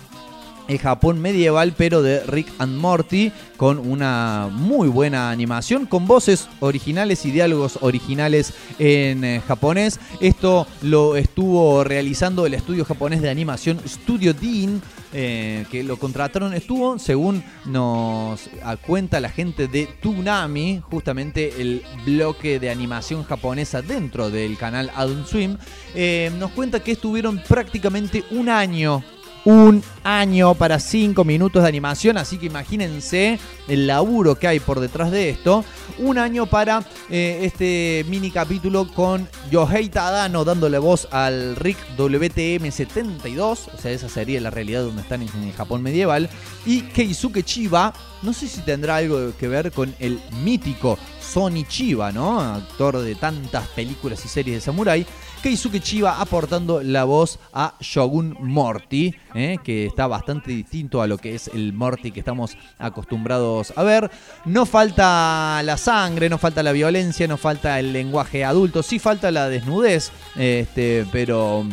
[0.67, 6.47] el Japón medieval, pero de Rick and Morty, con una muy buena animación, con voces
[6.59, 9.99] originales y diálogos originales en eh, japonés.
[10.21, 14.81] Esto lo estuvo realizando el estudio japonés de animación Studio Dean,
[15.13, 16.53] eh, que lo contrataron.
[16.53, 18.49] Estuvo, según nos
[18.85, 25.27] cuenta la gente de Toonami, justamente el bloque de animación japonesa dentro del canal Adult
[25.27, 25.57] Swim,
[25.95, 29.03] eh, nos cuenta que estuvieron prácticamente un año
[29.45, 34.79] un año para 5 minutos de animación, así que imagínense el laburo que hay por
[34.79, 35.65] detrás de esto.
[35.99, 43.41] Un año para eh, este mini capítulo con Yohei Tadano dándole voz al Rick WTM72,
[43.73, 46.29] o sea, esa sería la realidad donde están en el Japón medieval,
[46.65, 52.11] y Keisuke Chiba, no sé si tendrá algo que ver con el mítico Sony Chiba,
[52.11, 52.39] ¿no?
[52.39, 55.05] Actor de tantas películas y series de samurai.
[55.43, 59.57] Keisuke Chiba aportando la voz a Shogun Morty, ¿eh?
[59.61, 64.09] que está bastante distinto a lo que es el Morty que estamos acostumbrados a ver.
[64.45, 69.31] No falta la sangre, no falta la violencia, no falta el lenguaje adulto, sí falta
[69.31, 71.65] la desnudez, este, pero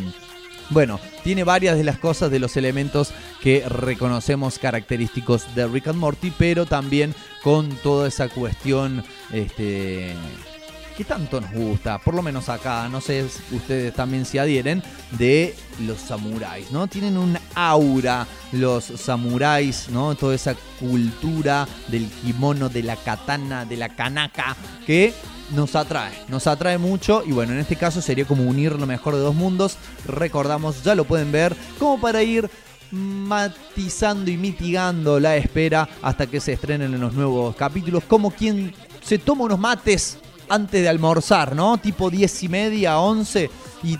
[0.69, 5.97] bueno, tiene varias de las cosas, de los elementos que reconocemos característicos de Rick and
[5.97, 9.01] Morty, pero también con toda esa cuestión
[9.31, 10.13] este,
[11.03, 15.55] tanto nos gusta, por lo menos acá, no sé si ustedes también se adhieren, de
[15.85, 16.87] los samuráis, ¿no?
[16.87, 20.15] Tienen un aura los samuráis, ¿no?
[20.15, 25.13] Toda esa cultura del kimono, de la katana, de la kanaka, que
[25.55, 29.15] nos atrae, nos atrae mucho y bueno, en este caso sería como unir lo mejor
[29.15, 29.77] de dos mundos.
[30.05, 32.49] Recordamos, ya lo pueden ver, como para ir
[32.91, 38.73] matizando y mitigando la espera hasta que se estrenen en los nuevos capítulos, como quien
[39.01, 40.17] se toma unos mates
[40.51, 41.77] antes de almorzar, ¿no?
[41.77, 43.49] Tipo 10 y media, 11
[43.83, 43.97] y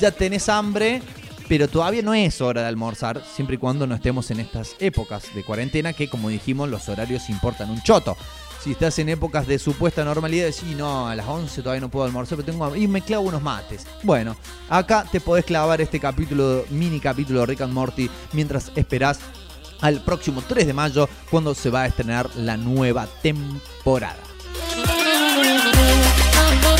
[0.00, 1.00] ya tenés hambre,
[1.48, 5.32] pero todavía no es hora de almorzar, siempre y cuando no estemos en estas épocas
[5.32, 8.16] de cuarentena que, como dijimos, los horarios importan un choto.
[8.62, 12.04] Si estás en épocas de supuesta normalidad, decís, no, a las 11 todavía no puedo
[12.04, 13.86] almorzar, pero tengo hambre", y me clavo unos mates.
[14.02, 14.36] Bueno,
[14.68, 19.20] acá te podés clavar este capítulo, mini capítulo de Rick and Morty, mientras esperás
[19.80, 24.16] al próximo 3 de mayo, cuando se va a estrenar la nueva temporada.
[25.78, 26.76] Oh, oh,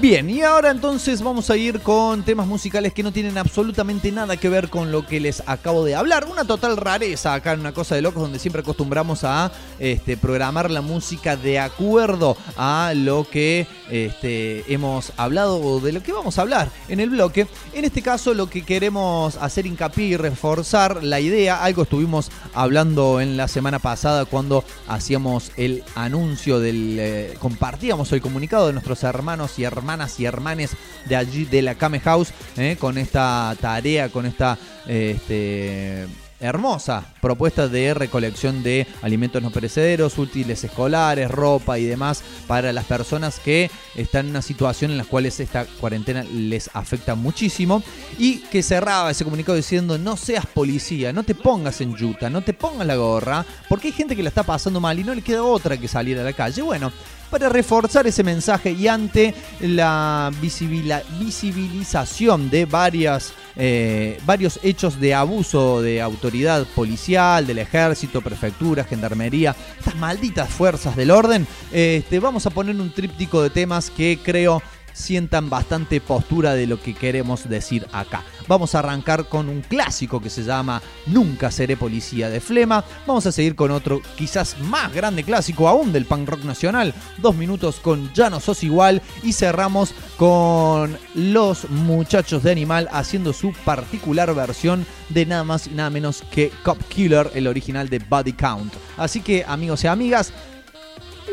[0.01, 4.39] Bien, y ahora entonces vamos a ir con temas musicales que no tienen absolutamente nada
[4.39, 6.27] que ver con lo que les acabo de hablar.
[6.31, 10.71] Una total rareza acá en una cosa de locos donde siempre acostumbramos a este, programar
[10.71, 16.39] la música de acuerdo a lo que este, hemos hablado o de lo que vamos
[16.39, 17.47] a hablar en el bloque.
[17.75, 23.21] En este caso lo que queremos hacer hincapié y reforzar la idea, algo estuvimos hablando
[23.21, 26.97] en la semana pasada cuando hacíamos el anuncio del...
[26.99, 30.70] eh, compartíamos el comunicado de nuestros hermanos y hermanas y hermanes
[31.07, 36.07] de allí de la Kame House eh, con esta tarea, con esta eh, este,
[36.41, 42.84] hermosa propuesta de recolección de alimentos no perecederos, útiles escolares, ropa y demás para las
[42.84, 47.82] personas que están en una situación en la cual esta cuarentena les afecta muchísimo
[48.18, 52.43] y que cerraba ese comunicado diciendo no seas policía, no te pongas en yuta, no
[52.43, 55.22] te pongas la gorra, porque hay gente que la está pasando mal y no le
[55.22, 56.62] queda otra que salir a la calle.
[56.62, 56.93] Bueno,
[57.30, 63.32] para reforzar ese mensaje y ante la visibilización de varias,
[63.63, 70.97] eh, varios hechos de abuso de autoridad policial, del ejército, prefectura, gendarmería, estas malditas fuerzas
[70.97, 76.55] del orden, este, vamos a poner un tríptico de temas que creo sientan bastante postura
[76.55, 78.24] de lo que queremos decir acá.
[78.49, 82.84] Vamos a arrancar con un clásico que se llama Nunca seré policía de Flema.
[83.07, 86.95] Vamos a seguir con otro quizás más grande clásico aún del punk rock nacional.
[87.18, 89.03] Dos minutos con Ya no sos igual.
[89.22, 95.70] Y cerramos con los muchachos de Animal haciendo su particular versión de nada más y
[95.70, 98.72] nada menos que Cop Killer, el original de Body Count.
[98.97, 100.32] Así que amigos y amigas,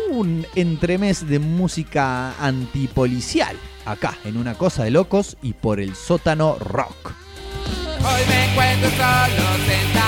[0.09, 6.57] un entremés de música antipolicial acá en una cosa de locos y por el sótano
[6.59, 7.13] rock.
[7.99, 10.06] Hoy me encuentro solo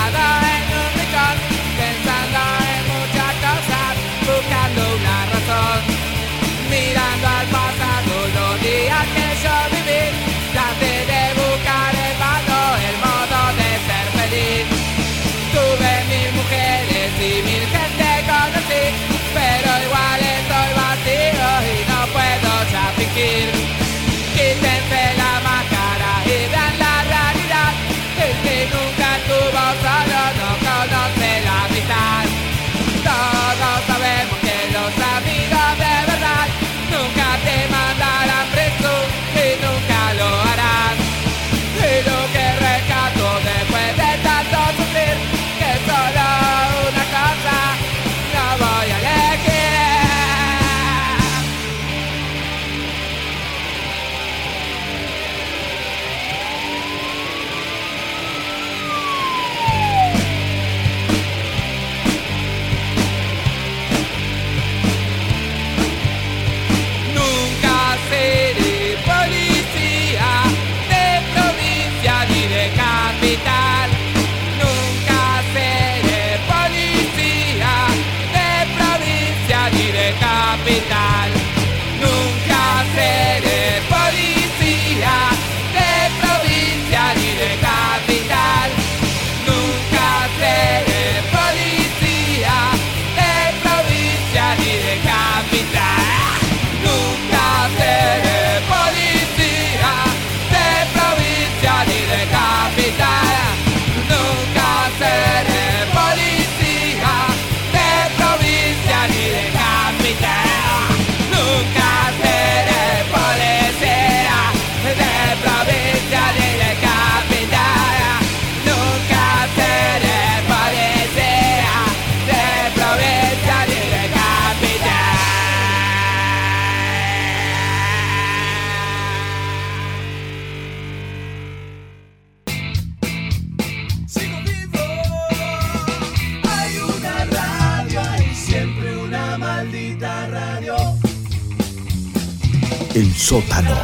[142.99, 143.77] El sótano.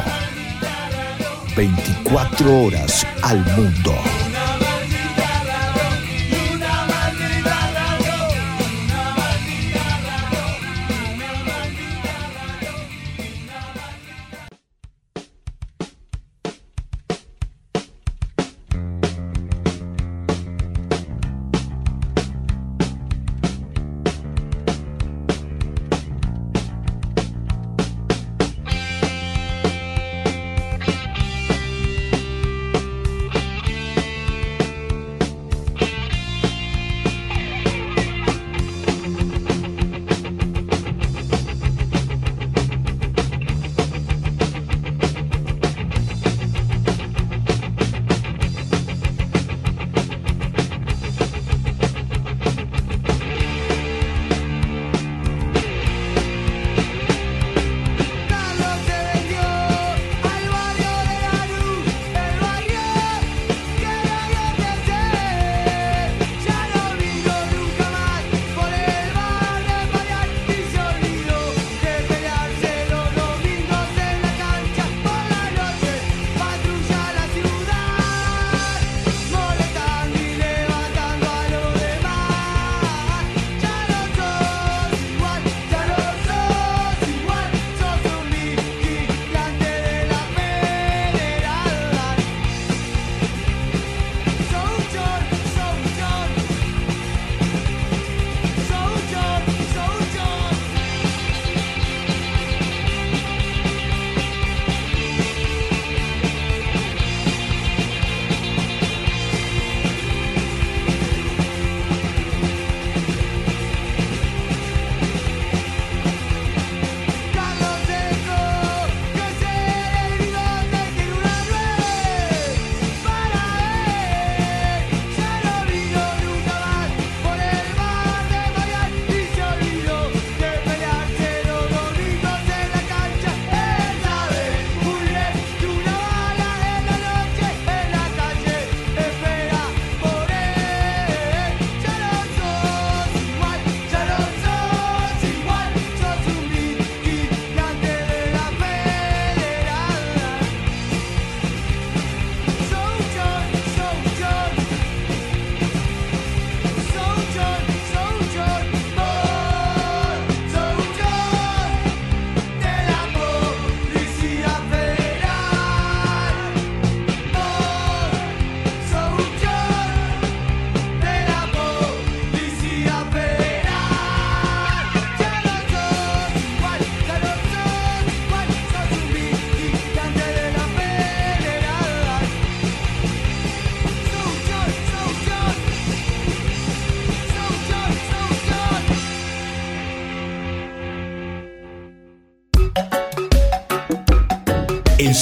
[1.56, 3.94] 24 horas al mundo.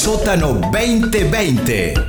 [0.05, 2.04] Sótano 2020.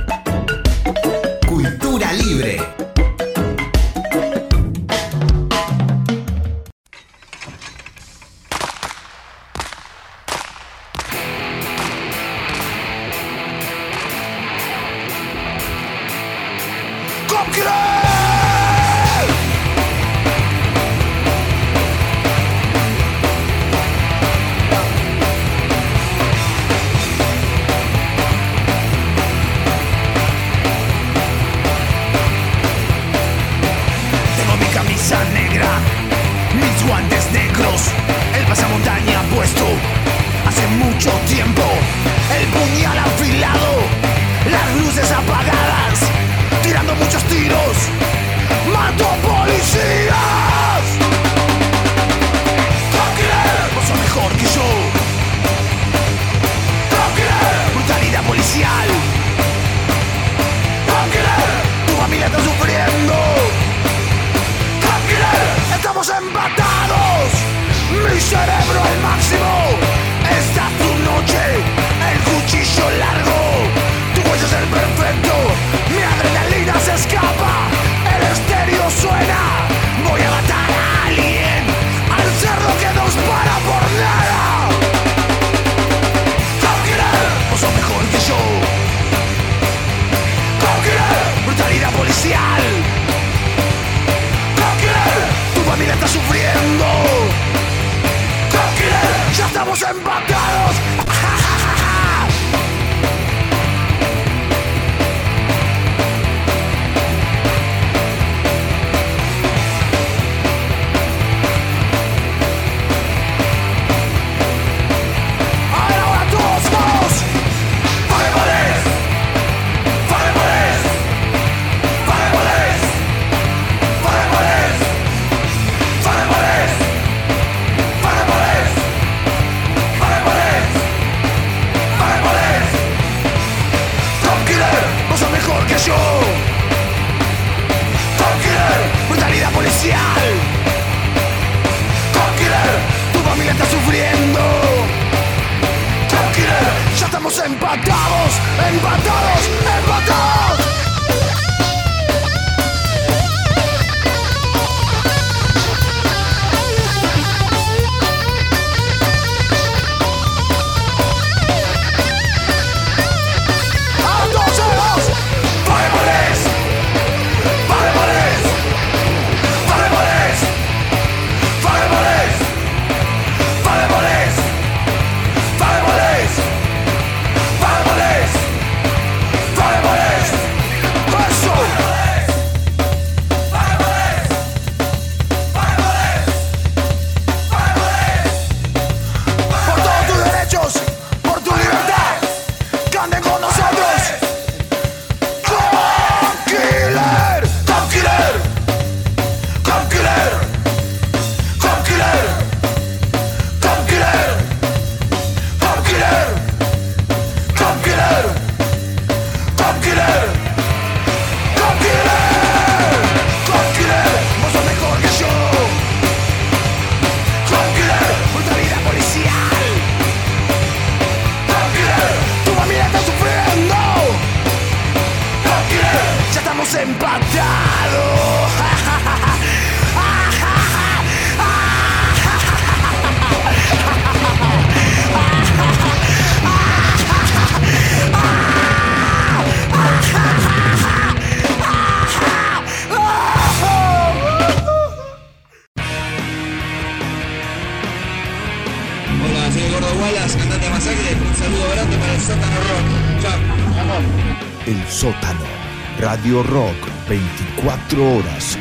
[256.26, 256.88] Radio Rock.
[257.06, 258.55] 24 horas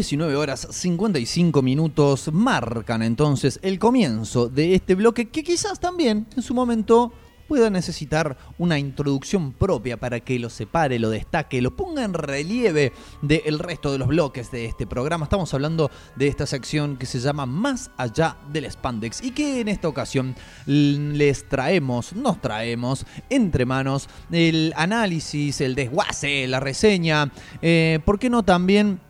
[0.00, 6.42] 19 horas 55 minutos marcan entonces el comienzo de este bloque que quizás también en
[6.42, 7.12] su momento
[7.46, 12.94] pueda necesitar una introducción propia para que lo separe, lo destaque, lo ponga en relieve
[13.20, 15.24] del resto de los bloques de este programa.
[15.24, 19.68] Estamos hablando de esta sección que se llama Más allá del spandex y que en
[19.68, 20.34] esta ocasión
[20.64, 27.30] les traemos, nos traemos entre manos el análisis, el desguace, la reseña,
[27.60, 29.00] eh, ¿por qué no también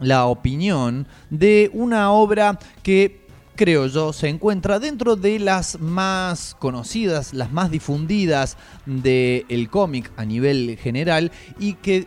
[0.00, 3.20] la opinión de una obra que
[3.60, 10.24] creo yo, se encuentra dentro de las más conocidas, las más difundidas del cómic a
[10.24, 12.06] nivel general y que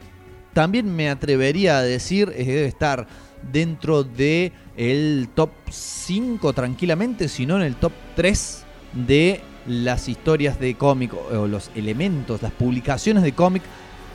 [0.53, 3.07] también me atrevería a decir eh, debe estar
[3.51, 8.63] dentro de el top 5 tranquilamente, si no en el top 3
[9.05, 13.61] de las historias de cómic o los elementos, las publicaciones de cómic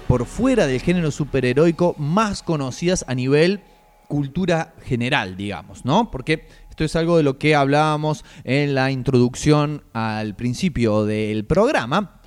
[0.09, 3.61] por fuera del género superheroico más conocidas a nivel
[4.09, 6.11] cultura general, digamos, ¿no?
[6.11, 12.18] Porque esto es algo de lo que hablábamos en la introducción al principio del programa.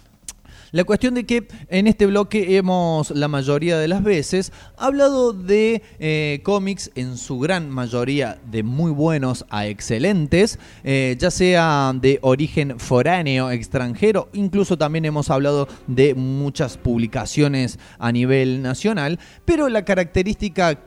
[0.74, 5.82] La cuestión de que en este bloque hemos la mayoría de las veces hablado de
[6.00, 12.20] eh, cómics en su gran mayoría de muy buenos a excelentes, eh, ya sea de
[12.22, 19.84] origen foráneo, extranjero, incluso también hemos hablado de muchas publicaciones a nivel nacional, pero la
[19.84, 20.80] característica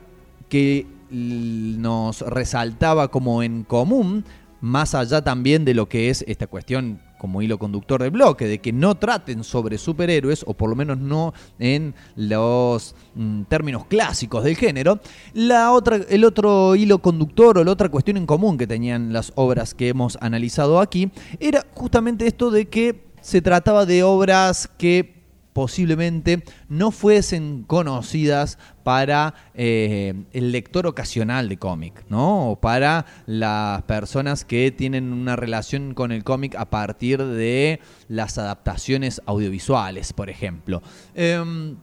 [0.49, 4.25] que nos resaltaba como en común,
[4.61, 8.59] más allá también de lo que es esta cuestión como hilo conductor del bloque, de
[8.59, 14.43] que no traten sobre superhéroes, o por lo menos no en los mm, términos clásicos
[14.43, 14.99] del género,
[15.33, 19.31] la otra, el otro hilo conductor o la otra cuestión en común que tenían las
[19.35, 25.14] obras que hemos analizado aquí, era justamente esto de que se trataba de obras que
[25.55, 32.51] posiblemente no fuesen conocidas para eh, el lector ocasional de cómic, ¿no?
[32.51, 37.79] O para las personas que tienen una relación con el cómic a partir de
[38.09, 40.83] las adaptaciones audiovisuales, por ejemplo.
[41.13, 41.77] Em,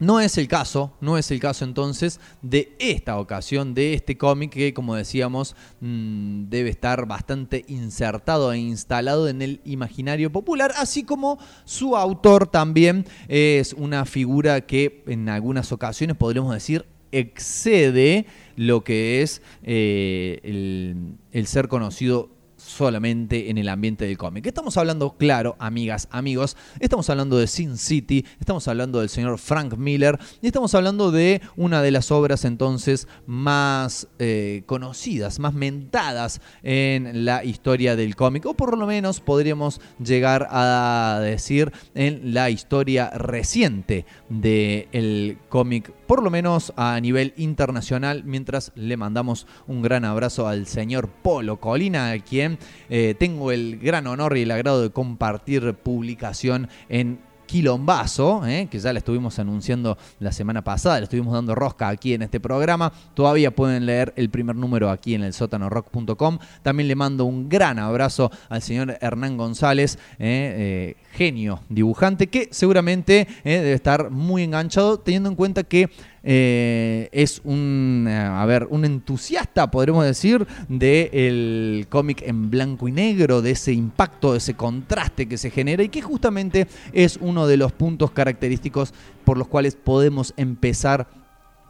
[0.00, 4.52] No es el caso, no es el caso entonces de esta ocasión, de este cómic
[4.52, 11.02] que, como decíamos, mm, debe estar bastante insertado e instalado en el imaginario popular, así
[11.02, 18.26] como su autor también es una figura que en algunas ocasiones podríamos decir excede
[18.56, 22.30] lo que es eh, el, el ser conocido
[22.68, 24.46] solamente en el ambiente del cómic.
[24.46, 29.76] Estamos hablando, claro, amigas, amigos, estamos hablando de Sin City, estamos hablando del señor Frank
[29.76, 36.40] Miller y estamos hablando de una de las obras entonces más eh, conocidas, más mentadas
[36.62, 42.50] en la historia del cómic, o por lo menos podríamos llegar a decir en la
[42.50, 50.06] historia reciente del cómic, por lo menos a nivel internacional, mientras le mandamos un gran
[50.06, 54.80] abrazo al señor Polo Colina, a quien eh, tengo el gran honor y el agrado
[54.80, 61.04] de compartir publicación en Quilombazo, eh, que ya la estuvimos anunciando la semana pasada, le
[61.04, 62.92] estuvimos dando rosca aquí en este programa.
[63.14, 66.38] Todavía pueden leer el primer número aquí en el sótanorock.com.
[66.62, 72.48] También le mando un gran abrazo al señor Hernán González, eh, eh, genio dibujante, que
[72.52, 75.90] seguramente eh, debe estar muy enganchado, teniendo en cuenta que
[76.22, 82.92] eh, es un, eh, a ver, un entusiasta, podremos decir, del cómic en blanco y
[82.92, 87.48] negro, de ese impacto, de ese contraste que se genera y que justamente es uno
[87.48, 88.94] de los puntos característicos
[89.24, 91.08] por los cuales podemos empezar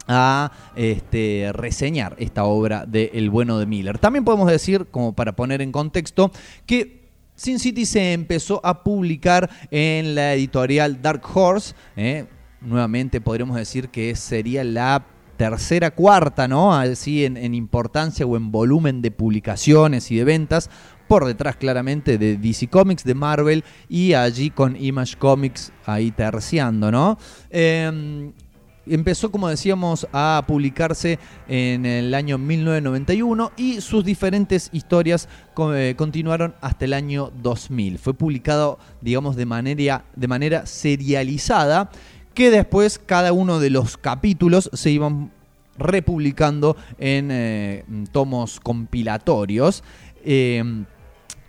[0.07, 3.97] a este, reseñar esta obra de El bueno de Miller.
[3.97, 6.31] También podemos decir, como para poner en contexto,
[6.65, 6.98] que
[7.39, 12.25] Sin City se empezó a publicar en la editorial Dark Horse, eh,
[12.59, 15.05] nuevamente podríamos decir que sería la
[15.37, 16.75] tercera, cuarta, ¿no?
[16.75, 20.69] Así en, en, importancia o en volumen de publicaciones y de ventas.
[21.07, 26.91] Por detrás, claramente, de DC Comics, de Marvel y allí con Image Comics ahí terciando,
[26.91, 27.17] ¿no?
[27.51, 28.33] Eh,
[28.93, 35.27] empezó, como decíamos, a publicarse en el año 1991 y sus diferentes historias
[35.73, 37.99] eh, continuaron hasta el año 2000.
[37.99, 41.89] Fue publicado, digamos, de manera, de manera serializada
[42.33, 45.31] que después cada uno de los capítulos se iban
[45.77, 49.83] republicando en eh, tomos compilatorios.
[50.23, 50.63] Eh,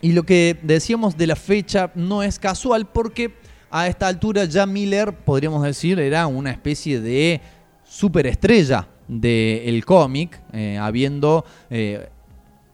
[0.03, 3.35] y lo que decíamos de la fecha no es casual porque
[3.71, 7.41] a esta altura ya Miller, podríamos decir, era una especie de
[7.85, 12.09] superestrella del cómic, eh, habiendo eh,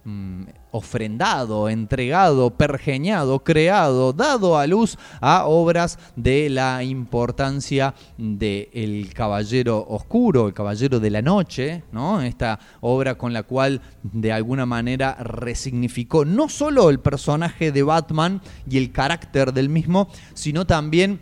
[0.04, 0.42] mm,
[0.76, 9.86] ofrendado, entregado, pergeñado, creado, dado a luz a obras de la importancia de El Caballero
[9.88, 12.20] Oscuro, El Caballero de la Noche, ¿no?
[12.20, 18.42] Esta obra con la cual de alguna manera resignificó no solo el personaje de Batman
[18.68, 21.20] y el carácter del mismo, sino también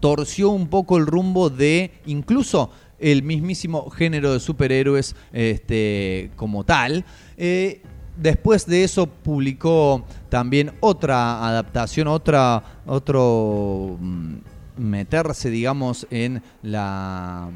[0.00, 7.04] torció un poco el rumbo de incluso el mismísimo género de superhéroes este, como tal.
[7.36, 7.82] Eh,
[8.16, 14.34] Después de eso publicó también otra adaptación, otra, otro mm,
[14.76, 17.50] meterse, digamos, en la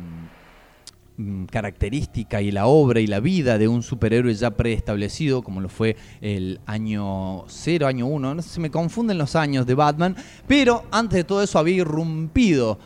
[1.16, 5.68] mm, característica y la obra y la vida de un superhéroe ya preestablecido, como lo
[5.68, 10.16] fue el año 0, año 1, no se me confunden los años de Batman,
[10.48, 12.80] pero antes de todo eso había irrumpido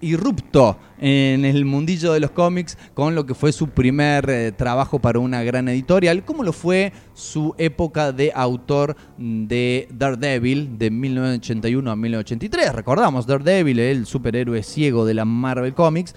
[0.00, 4.98] irrupto en el mundillo de los cómics con lo que fue su primer eh, trabajo
[4.98, 11.90] para una gran editorial, como lo fue su época de autor de Daredevil de 1981
[11.90, 12.74] a 1983.
[12.74, 16.14] Recordamos Daredevil, el superhéroe ciego de la Marvel Comics,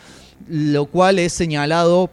[0.47, 2.09] lo cual es señalado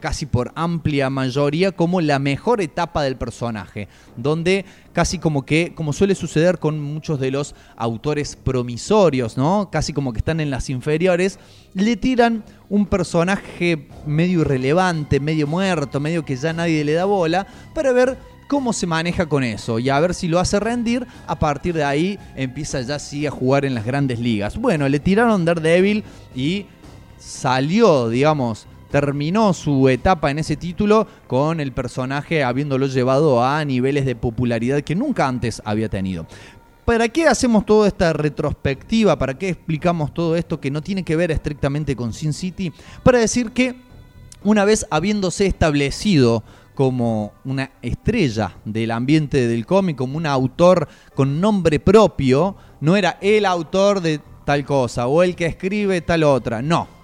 [0.00, 5.92] casi por amplia mayoría como la mejor etapa del personaje, donde casi como que, como
[5.92, 9.68] suele suceder con muchos de los autores promisorios, ¿no?
[9.70, 11.38] Casi como que están en las inferiores,
[11.74, 17.46] le tiran un personaje medio irrelevante, medio muerto, medio que ya nadie le da bola,
[17.74, 18.18] para ver
[18.50, 21.84] cómo se maneja con eso y a ver si lo hace rendir, a partir de
[21.84, 24.56] ahí empieza ya sí a jugar en las grandes ligas.
[24.56, 26.02] Bueno, le tiraron Daredevil
[26.34, 26.66] y
[27.16, 34.04] salió, digamos, terminó su etapa en ese título con el personaje habiéndolo llevado a niveles
[34.04, 36.26] de popularidad que nunca antes había tenido.
[36.84, 39.16] ¿Para qué hacemos toda esta retrospectiva?
[39.16, 42.72] ¿Para qué explicamos todo esto que no tiene que ver estrictamente con Sin City?
[43.04, 43.76] Para decir que
[44.42, 46.42] una vez habiéndose establecido
[46.74, 53.18] como una estrella del ambiente del cómic, como un autor con nombre propio, no era
[53.20, 56.99] el autor de tal cosa o el que escribe tal otra, no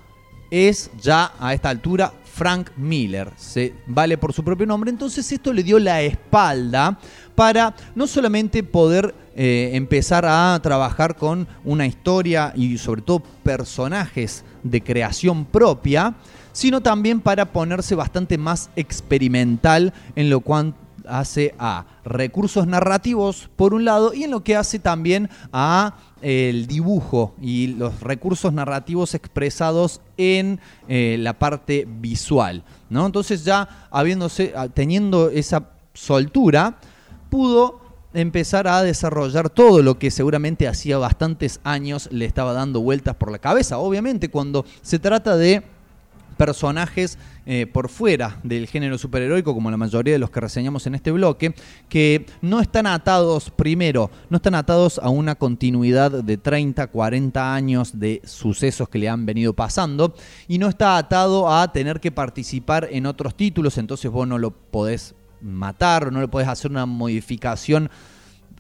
[0.51, 3.33] es ya a esta altura Frank Miller.
[3.37, 4.91] Se vale por su propio nombre.
[4.91, 6.99] Entonces esto le dio la espalda
[7.35, 14.45] para no solamente poder eh, empezar a trabajar con una historia y sobre todo personajes
[14.63, 16.15] de creación propia,
[16.53, 20.75] sino también para ponerse bastante más experimental en lo cual
[21.09, 26.67] hace a recursos narrativos por un lado y en lo que hace también a el
[26.67, 33.07] dibujo y los recursos narrativos expresados en eh, la parte visual, ¿no?
[33.07, 36.79] Entonces ya habiéndose teniendo esa soltura
[37.31, 37.81] pudo
[38.15, 43.31] empezar a desarrollar todo lo que seguramente hacía bastantes años le estaba dando vueltas por
[43.31, 43.79] la cabeza.
[43.79, 45.63] Obviamente cuando se trata de
[46.37, 50.95] personajes eh, por fuera del género superheroico, como la mayoría de los que reseñamos en
[50.95, 51.55] este bloque,
[51.89, 57.99] que no están atados, primero, no están atados a una continuidad de 30, 40 años
[57.99, 60.15] de sucesos que le han venido pasando,
[60.49, 64.51] y no está atado a tener que participar en otros títulos, entonces vos no lo
[64.51, 67.91] podés matar, no le podés hacer una modificación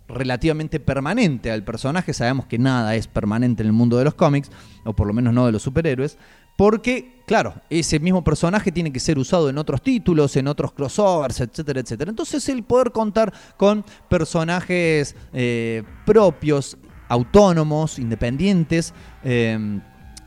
[0.09, 2.12] relativamente permanente al personaje.
[2.12, 4.51] Sabemos que nada es permanente en el mundo de los cómics,
[4.85, 6.18] o por lo menos no de los superhéroes,
[6.57, 11.41] porque, claro, ese mismo personaje tiene que ser usado en otros títulos, en otros crossovers,
[11.41, 12.11] etcétera, etcétera.
[12.11, 16.79] Entonces el poder contar con personajes eh, propios,
[17.09, 19.81] autónomos, independientes, eh,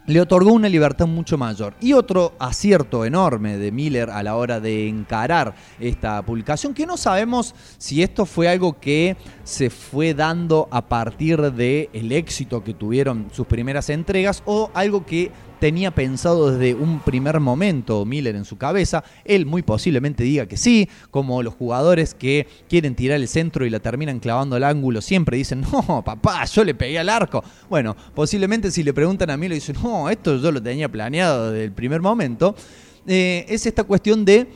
[0.10, 1.76] le otorgó una libertad mucho mayor.
[1.80, 6.98] Y otro acierto enorme de Miller a la hora de encarar esta publicación, que no
[6.98, 12.74] sabemos si esto fue algo que se fue dando a partir del el éxito que
[12.74, 18.46] tuvieron sus primeras entregas o algo que tenía pensado desde un primer momento Miller en
[18.46, 19.04] su cabeza.
[19.26, 23.70] Él muy posiblemente diga que sí, como los jugadores que quieren tirar el centro y
[23.70, 27.44] la terminan clavando al ángulo siempre dicen, no, papá, yo le pegué al arco.
[27.70, 31.66] Bueno, posiblemente si le preguntan a Miller dicen, no, esto yo lo tenía planeado desde
[31.66, 32.56] el primer momento.
[33.08, 34.48] Eh, es esta cuestión de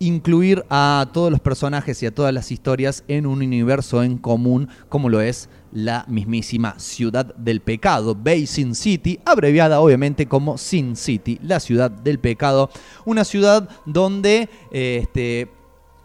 [0.00, 4.68] incluir a todos los personajes y a todas las historias en un universo en común
[4.88, 11.38] como lo es la mismísima ciudad del pecado, Basin City, abreviada obviamente como Sin City,
[11.42, 12.70] la ciudad del pecado,
[13.04, 15.48] una ciudad donde eh, este,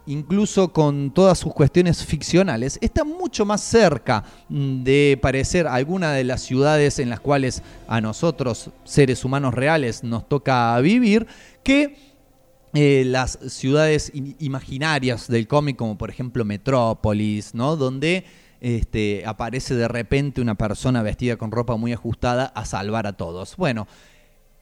[0.05, 6.23] incluso con todas sus cuestiones ficcionales, está mucho más cerca mm, de parecer alguna de
[6.23, 11.27] las ciudades en las cuales a nosotros, seres humanos reales, nos toca vivir,
[11.63, 12.12] que
[12.73, 17.75] eh, las ciudades in- imaginarias del cómic, como por ejemplo Metrópolis, ¿no?
[17.75, 18.25] Donde
[18.61, 23.57] este, aparece de repente una persona vestida con ropa muy ajustada a salvar a todos.
[23.57, 23.87] Bueno,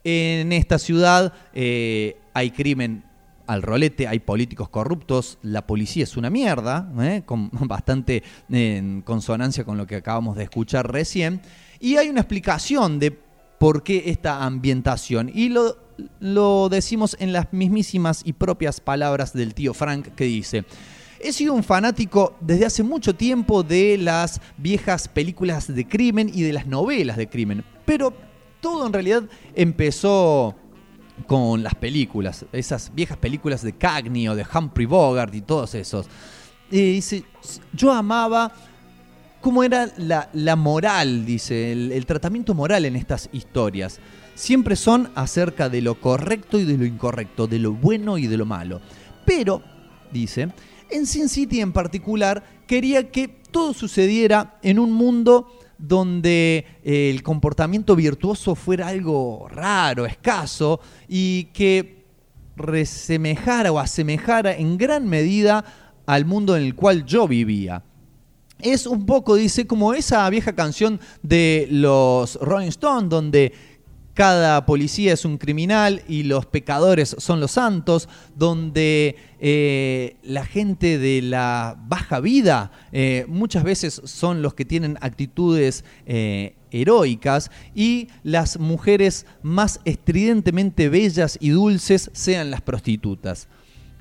[0.03, 3.05] en esta ciudad eh, hay crimen
[3.47, 7.23] al rolete, hay políticos corruptos, la policía es una mierda, ¿eh?
[7.25, 11.41] con bastante en consonancia con lo que acabamos de escuchar recién,
[11.79, 13.11] y hay una explicación de
[13.59, 15.77] por qué esta ambientación, y lo,
[16.19, 20.65] lo decimos en las mismísimas y propias palabras del tío Frank que dice,
[21.23, 26.41] He sido un fanático desde hace mucho tiempo de las viejas películas de crimen y
[26.41, 28.11] de las novelas de crimen, pero
[28.59, 29.23] todo en realidad
[29.53, 30.55] empezó
[31.27, 36.07] con las películas, esas viejas películas de Cagney o de Humphrey Bogart y todos esos.
[36.71, 37.23] Y dice,
[37.73, 38.51] yo amaba
[39.41, 43.99] cómo era la, la moral, dice, el, el tratamiento moral en estas historias.
[44.35, 48.37] Siempre son acerca de lo correcto y de lo incorrecto, de lo bueno y de
[48.37, 48.81] lo malo.
[49.25, 49.61] Pero,
[50.11, 50.49] dice,
[50.89, 57.23] en Sin City en particular quería que todo sucediera en un mundo donde eh, el
[57.23, 62.05] comportamiento virtuoso fuera algo raro, escaso, y que
[62.55, 65.65] resemejara o asemejara en gran medida
[66.05, 67.83] al mundo en el cual yo vivía.
[68.59, 73.53] Es un poco, dice, como esa vieja canción de los Rolling Stones, donde
[74.13, 80.97] cada policía es un criminal y los pecadores son los santos, donde eh, la gente
[80.97, 88.09] de la baja vida eh, muchas veces son los que tienen actitudes eh, heroicas y
[88.23, 93.47] las mujeres más estridentemente bellas y dulces sean las prostitutas.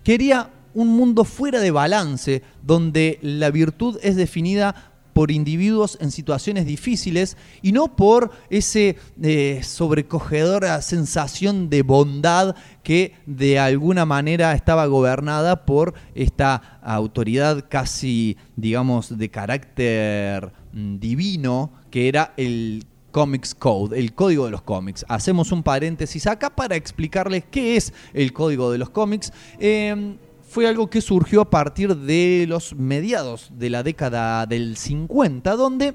[0.02, 4.89] Quería un mundo fuera de balance, donde la virtud es definida
[5.20, 13.12] por individuos en situaciones difíciles y no por ese eh, sobrecogedora sensación de bondad que
[13.26, 22.08] de alguna manera estaba gobernada por esta autoridad casi, digamos, de carácter mm, divino, que
[22.08, 25.04] era el Comics Code, el código de los cómics.
[25.06, 29.34] Hacemos un paréntesis acá para explicarles qué es el código de los cómics.
[29.58, 30.16] Eh,
[30.50, 35.94] fue algo que surgió a partir de los mediados de la década del 50, donde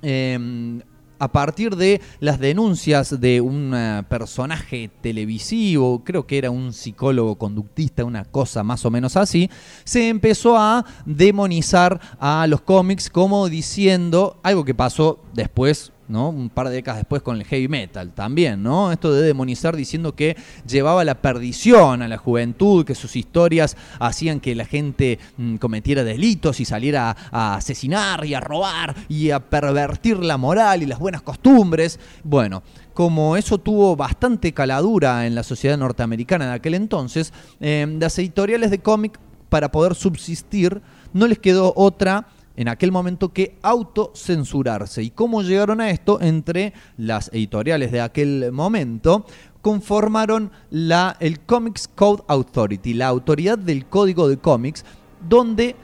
[0.00, 0.80] eh,
[1.18, 7.36] a partir de las denuncias de un eh, personaje televisivo, creo que era un psicólogo
[7.36, 9.50] conductista, una cosa más o menos así,
[9.84, 16.28] se empezó a demonizar a los cómics como diciendo algo que pasó después ¿no?
[16.28, 18.92] Un par de décadas después con el heavy metal también, ¿no?
[18.92, 20.36] Esto de demonizar diciendo que
[20.66, 26.04] llevaba la perdición a la juventud, que sus historias hacían que la gente mm, cometiera
[26.04, 30.98] delitos y saliera a, asesinar y a robar y a pervertir la moral y las
[30.98, 31.98] buenas costumbres.
[32.24, 32.62] Bueno,
[32.94, 38.70] como eso tuvo bastante caladura en la sociedad norteamericana de aquel entonces, eh, las editoriales
[38.70, 40.82] de cómic, para poder subsistir,
[41.12, 42.26] no les quedó otra
[42.56, 45.02] en aquel momento que autocensurarse.
[45.02, 46.20] ¿Y cómo llegaron a esto?
[46.20, 49.26] Entre las editoriales de aquel momento
[49.62, 54.84] conformaron la, el Comics Code Authority, la autoridad del código de cómics,
[55.28, 55.76] donde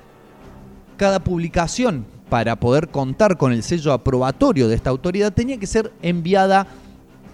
[0.96, 5.92] cada publicación para poder contar con el sello aprobatorio de esta autoridad tenía que ser
[6.00, 6.66] enviada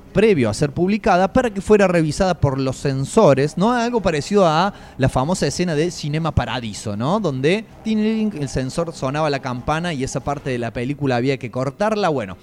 [0.08, 3.72] previo a ser publicada para que fuera revisada por los censores, ¿no?
[3.72, 7.20] Algo parecido a la famosa escena de Cinema Paradiso, ¿no?
[7.20, 12.08] Donde el censor sonaba la campana y esa parte de la película había que cortarla.
[12.08, 12.36] Bueno,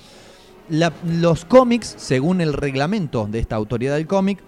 [0.69, 4.39] los cómics, según el reglamento de esta autoridad del cómic,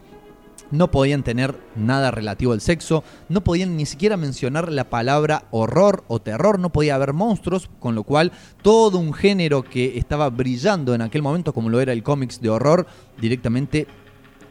[0.72, 6.04] no podían tener nada relativo al sexo, no podían ni siquiera mencionar la palabra horror
[6.08, 10.94] o terror, no podía haber monstruos, con lo cual todo un género que estaba brillando
[10.94, 12.88] en aquel momento, como lo era el cómics de horror,
[13.20, 13.88] directamente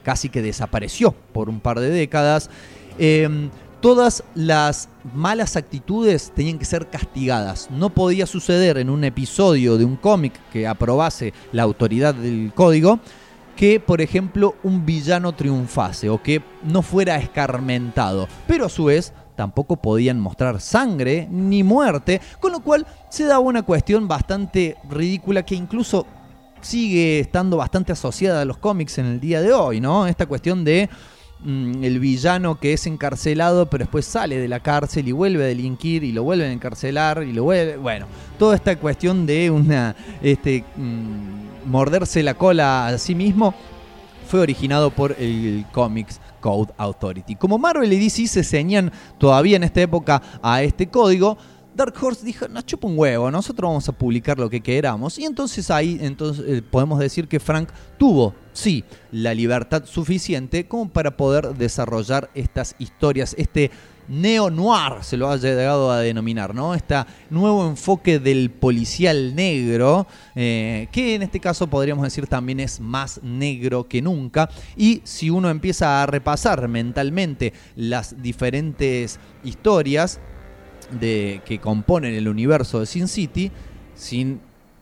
[0.02, 2.48] casi que desapareció por un par de décadas.
[2.98, 3.48] Eh,
[3.80, 7.70] todas las malas actitudes tenían que ser castigadas.
[7.70, 13.00] No podía suceder en un episodio de un cómic que aprobase la autoridad del código
[13.56, 18.28] que, por ejemplo, un villano triunfase o que no fuera escarmentado.
[18.46, 23.40] Pero a su vez tampoco podían mostrar sangre ni muerte, con lo cual se daba
[23.40, 26.06] una cuestión bastante ridícula que incluso
[26.60, 30.06] sigue estando bastante asociada a los cómics en el día de hoy, ¿no?
[30.06, 30.88] Esta cuestión de
[31.40, 35.46] mm, el villano que es encarcelado pero después sale de la cárcel y vuelve a
[35.46, 38.06] delinquir y lo vuelven a encarcelar y lo vuelve, bueno,
[38.38, 43.54] toda esta cuestión de una este mm, morderse la cola a sí mismo
[44.26, 47.36] fue originado por el Comics Code Authority.
[47.36, 51.38] Como Marvel y DC se ceñían todavía en esta época a este código,
[51.74, 55.18] Dark Horse dijo, nos chupa un huevo, nosotros vamos a publicar lo que queramos.
[55.18, 57.68] Y entonces ahí entonces, eh, podemos decir que Frank
[57.98, 58.82] tuvo, sí,
[59.12, 63.70] la libertad suficiente como para poder desarrollar estas historias, este
[64.08, 66.74] neo-noir se lo ha llegado a denominar, ¿no?
[66.74, 66.96] Este
[67.30, 73.20] nuevo enfoque del policial negro, eh, que en este caso podríamos decir también es más
[73.22, 74.48] negro que nunca.
[74.76, 80.20] Y si uno empieza a repasar mentalmente las diferentes historias,
[80.90, 83.50] de, que componen el universo de Sin City,
[83.94, 84.40] sin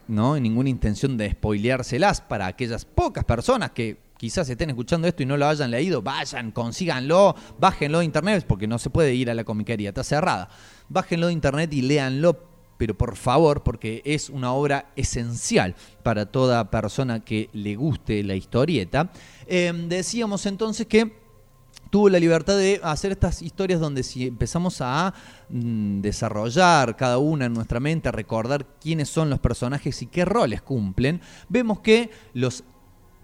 [0.09, 0.39] ¿no?
[0.39, 5.37] ninguna intención de spoileárselas para aquellas pocas personas que quizás estén escuchando esto y no
[5.37, 9.45] lo hayan leído, vayan, consíganlo, bájenlo de internet, porque no se puede ir a la
[9.45, 10.49] comiquería, está cerrada.
[10.89, 12.43] Bájenlo de internet y léanlo,
[12.79, 18.35] pero por favor, porque es una obra esencial para toda persona que le guste la
[18.35, 19.13] historieta.
[19.47, 21.13] Eh, decíamos entonces que
[21.91, 25.13] tuvo la libertad de hacer estas historias donde si empezamos a
[25.51, 30.25] mm, desarrollar cada una en nuestra mente, a recordar quiénes son los personajes y qué
[30.25, 31.21] roles cumplen,
[31.51, 32.65] vemos que los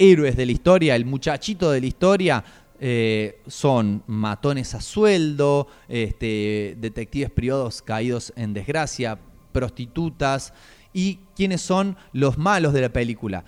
[0.00, 2.44] héroes de la historia, el muchachito de la historia,
[2.80, 9.18] eh, son matones a sueldo, este, detectives privados caídos en desgracia,
[9.52, 10.54] prostitutas.
[10.94, 13.44] Y quiénes son los malos de la película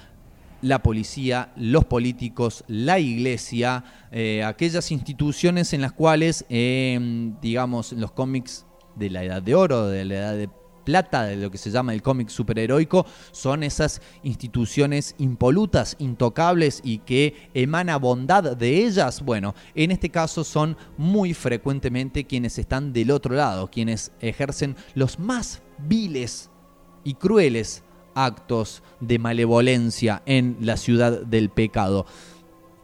[0.60, 8.12] la policía, los políticos, la iglesia, eh, aquellas instituciones en las cuales, eh, digamos, los
[8.12, 8.64] cómics
[8.94, 10.48] de la Edad de Oro, de la Edad de
[10.84, 16.98] Plata, de lo que se llama el cómic superheroico, son esas instituciones impolutas, intocables y
[16.98, 19.22] que emana bondad de ellas.
[19.22, 25.18] Bueno, en este caso son muy frecuentemente quienes están del otro lado, quienes ejercen los
[25.18, 26.50] más viles
[27.04, 27.82] y crueles
[28.14, 32.06] actos de malevolencia en la ciudad del pecado.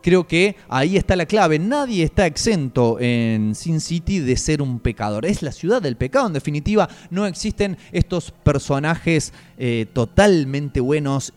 [0.08, 1.58] Creo que ahí está la clave.
[1.58, 5.26] Nadie está exento en Sin City de ser un pecador.
[5.26, 6.28] Es la ciudad del pecado.
[6.28, 11.34] En definitiva, no existen estos personajes eh, totalmente buenos,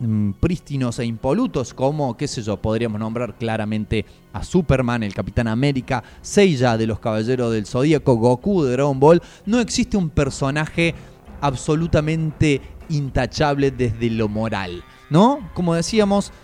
[0.00, 5.48] mm, prístinos e impolutos, como, qué sé yo, podríamos nombrar claramente a Superman, el Capitán
[5.48, 9.22] América, Seiya de los Caballeros del Zodíaco, Goku de Dragon Ball.
[9.46, 10.94] No existe un personaje
[11.40, 12.60] absolutamente
[12.90, 15.48] intachable desde lo moral, ¿no?
[15.54, 16.34] Como decíamos,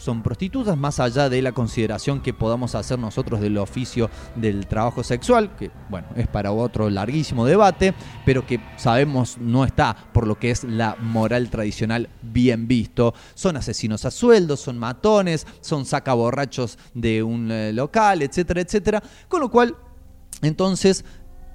[0.00, 5.04] son prostitutas más allá de la consideración que podamos hacer nosotros del oficio del trabajo
[5.04, 7.94] sexual, que bueno, es para otro larguísimo debate,
[8.24, 13.14] pero que sabemos no está por lo que es la moral tradicional bien visto.
[13.34, 19.40] Son asesinos a sueldo, son matones, son sacaborrachos de un eh, local, etcétera, etcétera, con
[19.40, 19.76] lo cual
[20.42, 21.04] entonces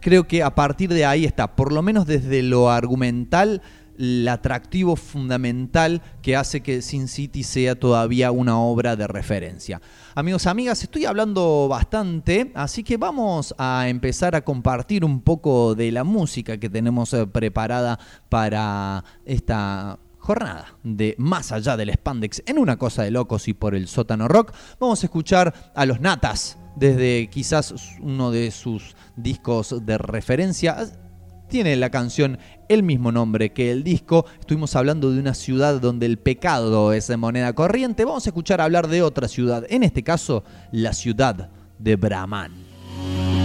[0.01, 3.63] creo que a partir de ahí está, por lo menos desde lo argumental,
[3.97, 9.81] el atractivo fundamental que hace que Sin City sea todavía una obra de referencia.
[10.15, 15.91] Amigos, amigas, estoy hablando bastante, así que vamos a empezar a compartir un poco de
[15.91, 17.99] la música que tenemos eh, preparada
[18.29, 23.75] para esta jornada de Más allá del Spandex en una cosa de locos y por
[23.75, 24.53] el sótano rock.
[24.79, 30.77] Vamos a escuchar a los Natas desde quizás uno de sus discos de referencia.
[31.47, 32.39] Tiene la canción
[32.69, 34.25] el mismo nombre que el disco.
[34.39, 38.05] Estuvimos hablando de una ciudad donde el pecado es moneda corriente.
[38.05, 43.44] Vamos a escuchar hablar de otra ciudad, en este caso la ciudad de Brahman.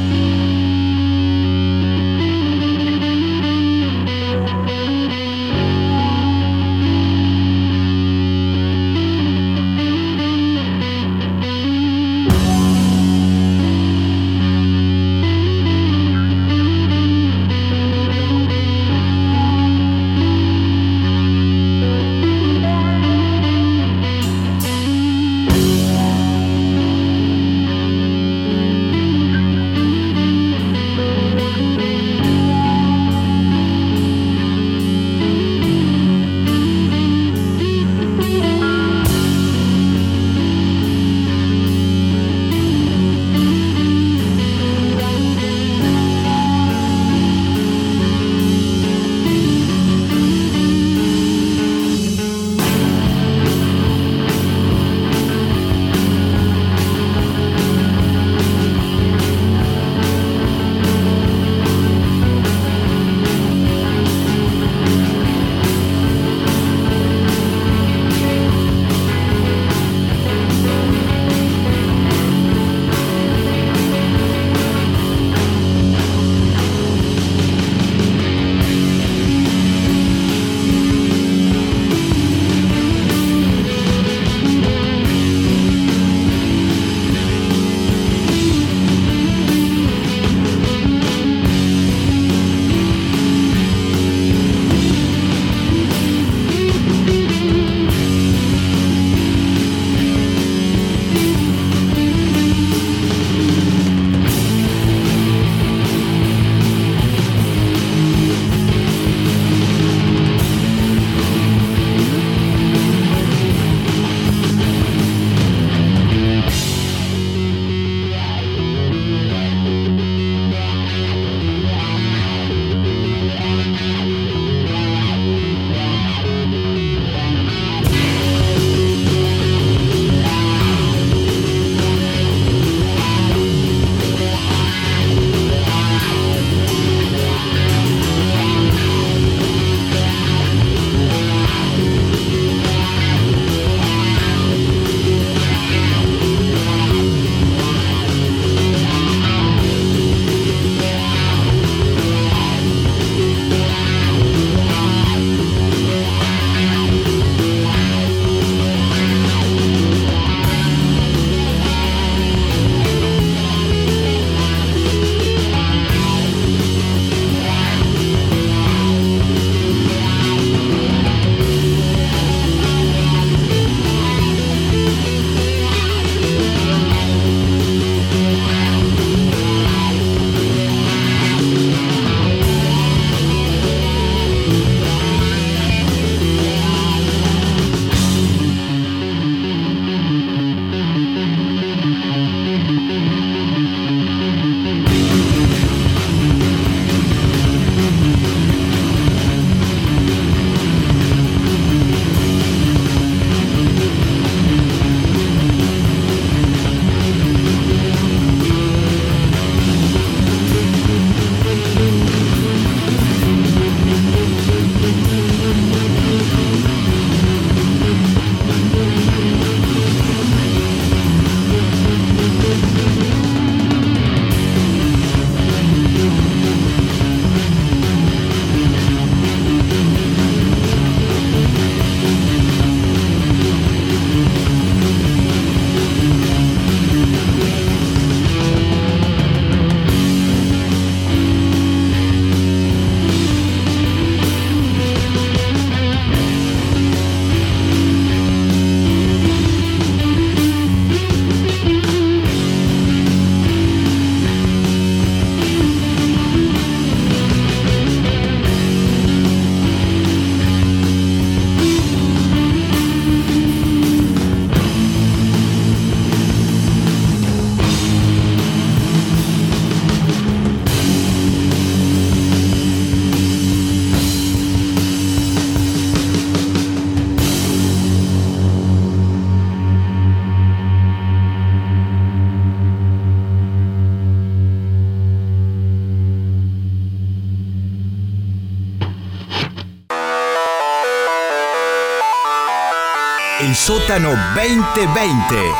[293.90, 295.52] El sótano 2020.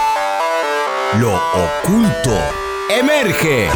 [1.19, 2.39] Lo oculto
[2.89, 3.69] emerge.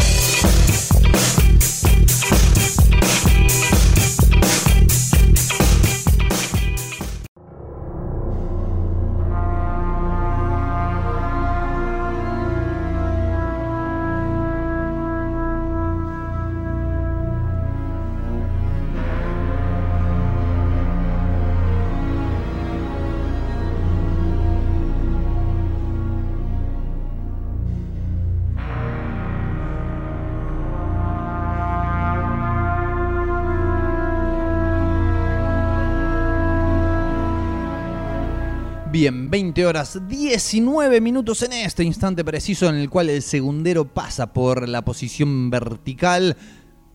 [39.54, 44.68] 20 horas 19 minutos en este instante preciso en el cual el segundero pasa por
[44.68, 46.36] la posición vertical.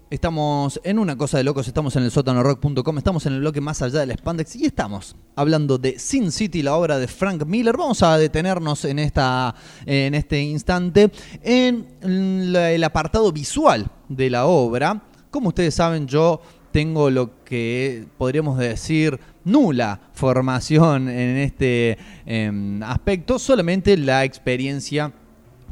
[0.09, 3.81] Estamos en una cosa de locos, estamos en el sótanorock.com, estamos en el bloque más
[3.81, 7.77] allá del spandex y estamos hablando de Sin City, la obra de Frank Miller.
[7.77, 9.55] Vamos a detenernos en, esta,
[9.85, 11.11] en este instante
[11.41, 15.01] en el apartado visual de la obra.
[15.31, 16.41] Como ustedes saben, yo
[16.73, 25.13] tengo lo que podríamos decir nula formación en este em, aspecto, solamente la experiencia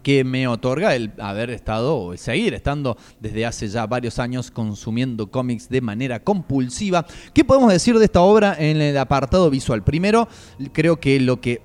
[0.03, 5.29] que me otorga el haber estado o seguir estando desde hace ya varios años consumiendo
[5.29, 7.05] cómics de manera compulsiva.
[7.33, 9.83] ¿Qué podemos decir de esta obra en el apartado visual?
[9.83, 10.29] Primero,
[10.71, 11.61] creo que lo que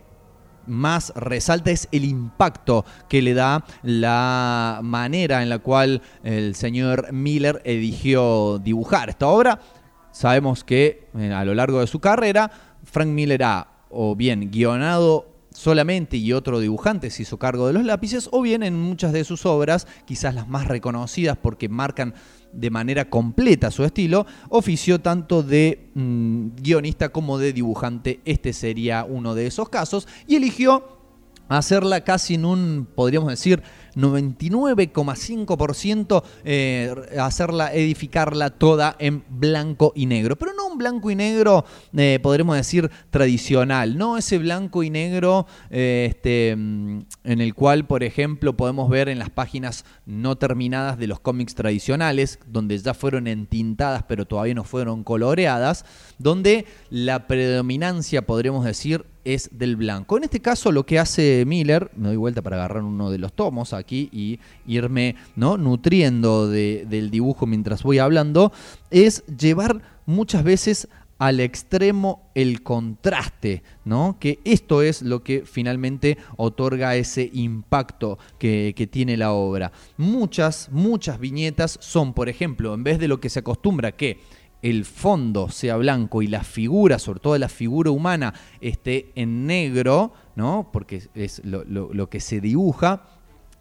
[0.66, 7.12] más resalta es el impacto que le da la manera en la cual el señor
[7.12, 9.60] Miller eligió dibujar esta obra.
[10.12, 12.50] Sabemos que eh, a lo largo de su carrera,
[12.84, 17.84] Frank Miller ha o bien guionado solamente y otro dibujante se hizo cargo de los
[17.84, 22.14] lápices, o bien en muchas de sus obras, quizás las más reconocidas porque marcan
[22.52, 28.20] de manera completa su estilo, ofició tanto de mm, guionista como de dibujante.
[28.24, 30.98] Este sería uno de esos casos y eligió
[31.48, 33.62] hacerla casi en un, podríamos decir,
[33.94, 40.36] 99,5%, eh, hacerla, edificarla toda en blanco y negro.
[40.36, 41.66] Pero no un blanco y negro,
[41.96, 47.86] eh, podremos decir, tradicional, no ese blanco y negro eh, este, mm, en el cual,
[47.86, 52.94] por ejemplo, podemos ver en las páginas no terminadas de los cómics tradicionales, donde ya
[52.94, 55.84] fueron entintadas pero todavía no fueron coloreadas,
[56.18, 60.16] donde la predominancia, podríamos decir, es del blanco.
[60.16, 63.32] En este caso lo que hace Miller, me doy vuelta para agarrar uno de los
[63.32, 65.56] tomos aquí y irme ¿no?
[65.56, 68.52] nutriendo de- del dibujo mientras voy hablando,
[68.90, 70.88] es llevar muchas veces
[71.18, 74.16] al extremo el contraste, ¿no?
[74.18, 79.70] Que esto es lo que finalmente otorga ese impacto que tiene la obra.
[79.96, 84.18] Muchas, muchas viñetas son, por ejemplo, en vez de lo que se acostumbra que
[84.62, 90.12] el fondo sea blanco y la figura, sobre todo la figura humana, esté en negro,
[90.36, 90.70] ¿no?
[90.72, 93.02] Porque es lo, que se dibuja.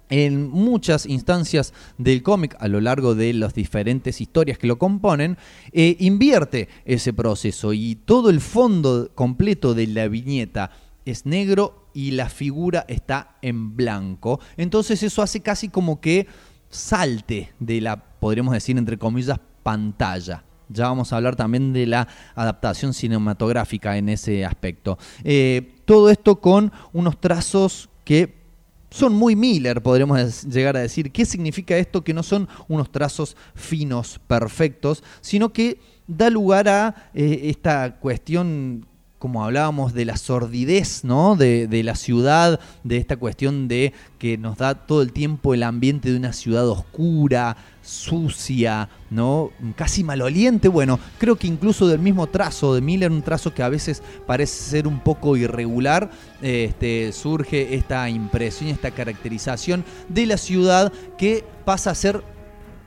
[0.10, 5.38] En muchas instancias del cómic, a lo largo de las diferentes historias que lo componen,
[5.72, 10.72] eh, invierte ese proceso y todo el fondo completo de la viñeta
[11.06, 14.42] es negro y la figura está en blanco.
[14.58, 16.28] Entonces eso hace casi como que
[16.70, 20.44] salte de la, podríamos decir, entre comillas, pantalla.
[20.74, 24.98] Ya vamos a hablar también de la adaptación cinematográfica en ese aspecto.
[25.24, 28.42] Eh, todo esto con unos trazos que
[28.90, 31.12] son muy Miller, podríamos llegar a decir.
[31.12, 32.04] ¿Qué significa esto?
[32.04, 38.86] Que no son unos trazos finos, perfectos, sino que da lugar a eh, esta cuestión
[39.22, 41.36] como hablábamos de la sordidez, ¿no?
[41.36, 46.10] De la ciudad, de esta cuestión de que nos da todo el tiempo el ambiente
[46.10, 49.52] de una ciudad oscura, sucia, ¿no?
[49.76, 50.68] Casi maloliente.
[50.68, 54.64] Bueno, creo que incluso del mismo trazo de Miller, un trazo que a veces parece
[54.64, 61.92] ser un poco irregular, este, surge esta impresión, esta caracterización de la ciudad que pasa
[61.92, 62.24] a ser,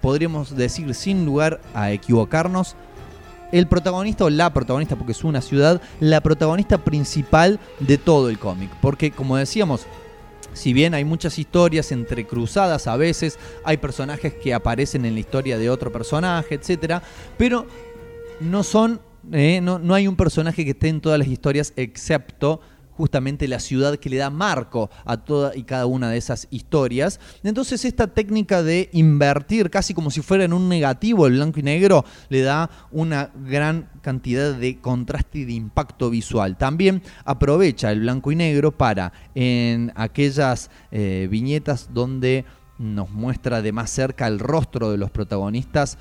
[0.01, 2.77] podríamos decir, sin lugar a equivocarnos,
[3.53, 8.39] el protagonista o la protagonista, porque es una ciudad, la protagonista principal de todo el
[8.39, 8.69] cómic.
[8.81, 9.87] Porque, como decíamos,
[10.55, 15.59] si bien hay muchas historias entrecruzadas a veces, hay personajes que aparecen en la historia
[15.59, 17.03] de otro personaje, etcétera,
[17.37, 17.67] pero
[18.41, 19.01] no son,
[19.33, 22.61] eh, no, no hay un personaje que esté en todas las historias excepto
[22.97, 27.21] justamente la ciudad que le da marco a toda y cada una de esas historias.
[27.43, 31.63] Entonces esta técnica de invertir casi como si fuera en un negativo el blanco y
[31.63, 36.57] negro le da una gran cantidad de contraste y de impacto visual.
[36.57, 42.45] También aprovecha el blanco y negro para en aquellas eh, viñetas donde
[42.79, 45.97] nos muestra de más cerca el rostro de los protagonistas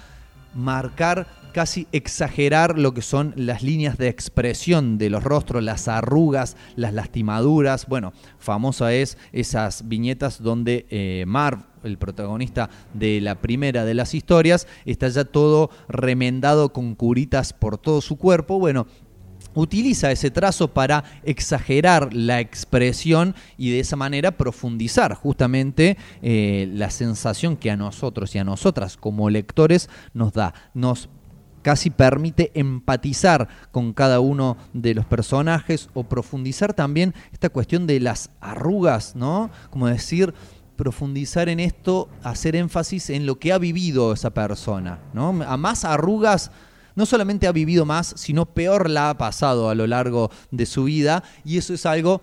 [0.56, 6.58] marcar casi exagerar lo que son las líneas de expresión de los rostros, las arrugas,
[6.76, 7.88] las lastimaduras.
[7.88, 14.14] Bueno, famosa es esas viñetas donde eh, Marv, el protagonista de la primera de las
[14.14, 18.60] historias, está ya todo remendado con curitas por todo su cuerpo.
[18.60, 18.88] Bueno,
[19.54, 26.90] utiliza ese trazo para exagerar la expresión y de esa manera profundizar justamente eh, la
[26.90, 30.54] sensación que a nosotros y a nosotras como lectores nos da.
[30.74, 31.10] Nos
[31.64, 38.00] casi permite empatizar con cada uno de los personajes o profundizar también esta cuestión de
[38.00, 39.50] las arrugas, ¿no?
[39.72, 40.36] Como decir,
[40.76, 45.30] profundizar en esto, hacer énfasis en lo que ha vivido esa persona, ¿no?
[45.48, 46.52] A más arrugas
[46.96, 50.84] no solamente ha vivido más, sino peor la ha pasado a lo largo de su
[50.84, 52.22] vida y eso es algo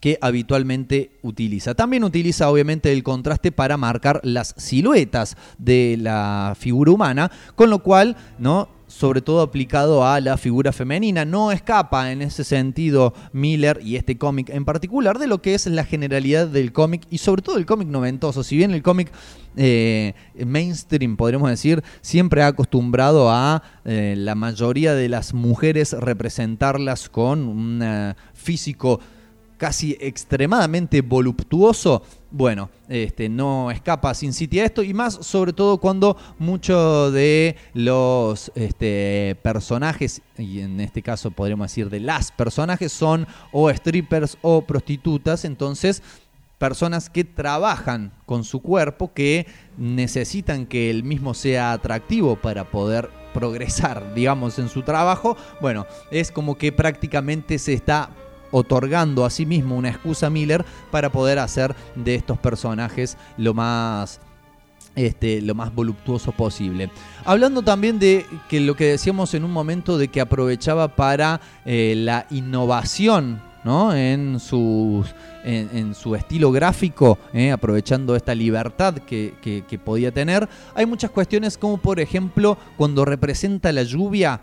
[0.00, 1.74] que habitualmente utiliza.
[1.74, 7.80] También utiliza obviamente el contraste para marcar las siluetas de la figura humana, con lo
[7.80, 8.68] cual, ¿no?
[8.90, 11.24] sobre todo aplicado a la figura femenina.
[11.24, 15.66] No escapa en ese sentido Miller y este cómic en particular de lo que es
[15.66, 18.42] la generalidad del cómic y sobre todo el cómic noventoso.
[18.42, 19.12] Si bien el cómic
[19.56, 20.14] eh,
[20.44, 27.48] mainstream, podríamos decir, siempre ha acostumbrado a eh, la mayoría de las mujeres representarlas con
[27.48, 29.00] un eh, físico
[29.60, 35.76] casi extremadamente voluptuoso, bueno, este, no escapa Sin City a esto y más sobre todo
[35.76, 42.90] cuando muchos de los este, personajes, y en este caso podríamos decir de las personajes,
[42.90, 46.02] son o strippers o prostitutas, entonces
[46.56, 49.46] personas que trabajan con su cuerpo, que
[49.76, 56.32] necesitan que el mismo sea atractivo para poder progresar, digamos, en su trabajo, bueno, es
[56.32, 58.08] como que prácticamente se está
[58.50, 63.54] otorgando a sí mismo una excusa a Miller para poder hacer de estos personajes lo
[63.54, 64.20] más
[64.96, 66.90] este, lo más voluptuoso posible.
[67.24, 71.94] Hablando también de que lo que decíamos en un momento de que aprovechaba para eh,
[71.96, 73.94] la innovación ¿no?
[73.94, 75.06] en, sus,
[75.44, 80.48] en, su estilo gráfico, eh, aprovechando esta libertad que podía tener.
[80.74, 84.40] Hay muchas cuestiones como por ejemplo cuando representa la lluvia,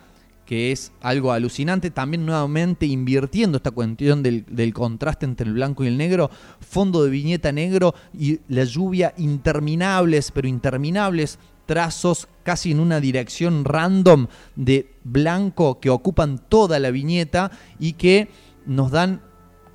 [0.48, 5.84] que es algo alucinante, también nuevamente invirtiendo esta cuestión del, del contraste entre el blanco
[5.84, 12.72] y el negro, fondo de viñeta negro y la lluvia interminables, pero interminables trazos casi
[12.72, 18.30] en una dirección random de blanco que ocupan toda la viñeta y que
[18.66, 19.22] nos dan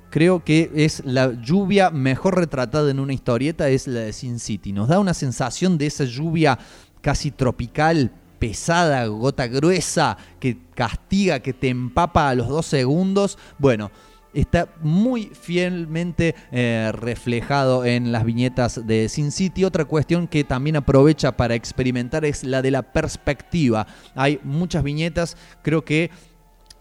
[0.09, 4.71] creo que es la lluvia mejor retratada en una historieta, es la de Sin City.
[4.71, 6.59] Nos da una sensación de esa lluvia
[7.01, 8.11] casi tropical,
[8.43, 13.37] pesada, gota gruesa, que castiga, que te empapa a los dos segundos.
[13.57, 13.89] Bueno,
[14.33, 19.63] está muy fielmente eh, reflejado en las viñetas de Sin City.
[19.63, 23.87] Otra cuestión que también aprovecha para experimentar es la de la perspectiva.
[24.13, 26.11] Hay muchas viñetas, creo que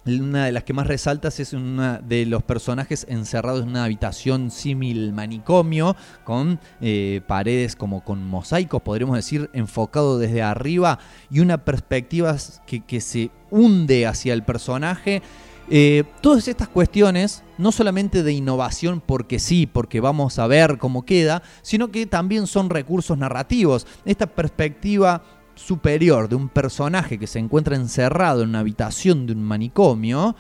[0.07, 4.51] una de las que más resaltas es una de los personajes encerrados en una habitación
[4.51, 10.99] símil manicomio, con eh, paredes como con mosaicos, podríamos decir, enfocado desde arriba
[11.31, 15.23] y una perspectiva que, que se hunde hacia el personaje.
[15.71, 21.05] Eh, todas estas cuestiones, no solamente de innovación porque sí, porque vamos a ver cómo
[21.05, 23.87] queda, sino que también son recursos narrativos.
[24.05, 25.23] Esta perspectiva
[25.55, 30.37] superior de un personaje que se encuentra encerrado en una habitación de un manicomio,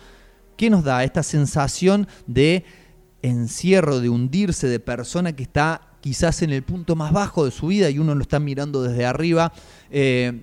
[0.56, 2.64] que nos da esta sensación de
[3.22, 7.68] encierro, de hundirse, de persona que está quizás en el punto más bajo de su
[7.68, 9.52] vida y uno lo está mirando desde arriba.
[9.90, 10.43] Eh,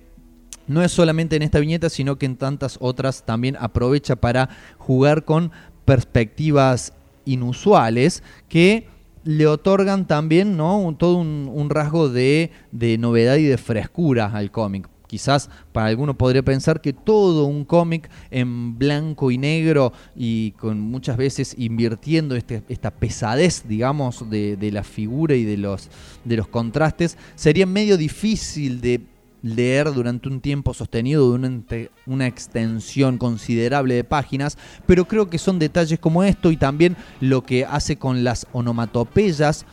[0.66, 4.48] no es solamente en esta viñeta, sino que en tantas otras también aprovecha para
[4.78, 5.52] jugar con
[5.84, 6.92] perspectivas
[7.24, 8.88] inusuales que
[9.24, 10.94] le otorgan también ¿no?
[10.98, 14.88] todo un, rasgo de, de novedad y de frescura al cómic.
[15.06, 20.80] Quizás para algunos podría pensar que todo un cómic en blanco y negro y con
[20.80, 25.88] muchas veces invirtiendo este- esta pesadez, digamos, de, de la figura y de los,
[26.24, 29.00] de los contrastes, sería medio difícil de
[29.42, 31.62] leer durante un tiempo sostenido de una,
[32.06, 37.42] una extensión considerable de páginas, pero creo que son detalles como esto y también lo
[37.42, 39.64] que hace con las onomatopeyas,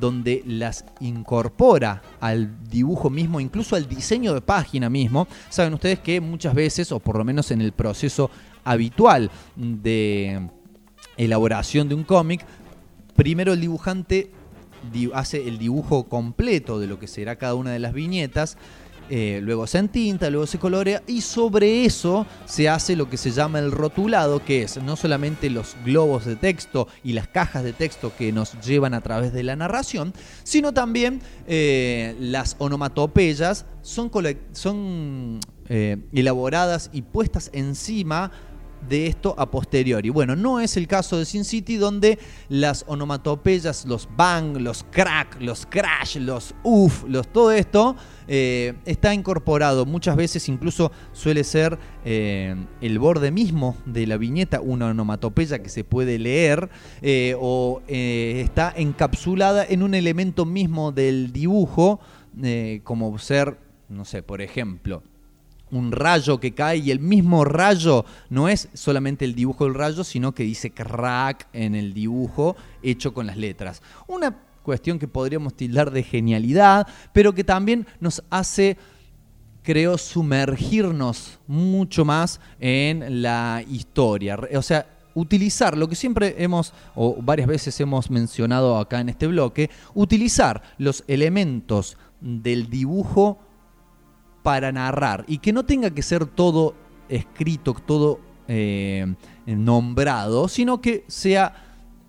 [0.00, 5.28] donde las incorpora al dibujo mismo, incluso al diseño de página mismo.
[5.50, 8.30] Saben ustedes que muchas veces, o por lo menos en el proceso
[8.64, 10.48] habitual de
[11.18, 12.42] elaboración de un cómic,
[13.14, 14.30] primero el dibujante
[14.90, 18.56] di- hace el dibujo completo de lo que será cada una de las viñetas,
[19.14, 23.30] eh, luego se entinta, luego se colorea y sobre eso se hace lo que se
[23.30, 27.74] llama el rotulado, que es no solamente los globos de texto y las cajas de
[27.74, 30.14] texto que nos llevan a través de la narración,
[30.44, 34.10] sino también eh, las onomatopeyas son,
[34.52, 38.32] son eh, elaboradas y puestas encima
[38.88, 40.08] de esto a posteriori.
[40.10, 42.18] Bueno, no es el caso de Sin City donde
[42.48, 47.96] las onomatopeyas, los bang, los crack, los crash, los uff, los todo esto
[48.28, 49.86] eh, está incorporado.
[49.86, 55.68] Muchas veces incluso suele ser eh, el borde mismo de la viñeta una onomatopeya que
[55.68, 56.68] se puede leer
[57.00, 62.00] eh, o está encapsulada en un elemento mismo del dibujo
[62.84, 65.02] como ser, no sé, por ejemplo,
[65.72, 70.04] un rayo que cae y el mismo rayo no es solamente el dibujo del rayo,
[70.04, 73.82] sino que dice crack en el dibujo hecho con las letras.
[74.06, 78.76] Una cuestión que podríamos tildar de genialidad, pero que también nos hace
[79.62, 84.38] creo sumergirnos mucho más en la historia.
[84.54, 89.26] O sea, utilizar lo que siempre hemos, o varias veces hemos mencionado acá en este
[89.26, 93.38] bloque, utilizar los elementos del dibujo
[94.42, 96.74] para narrar y que no tenga que ser todo
[97.08, 99.14] escrito, todo eh,
[99.46, 101.54] nombrado, sino que sea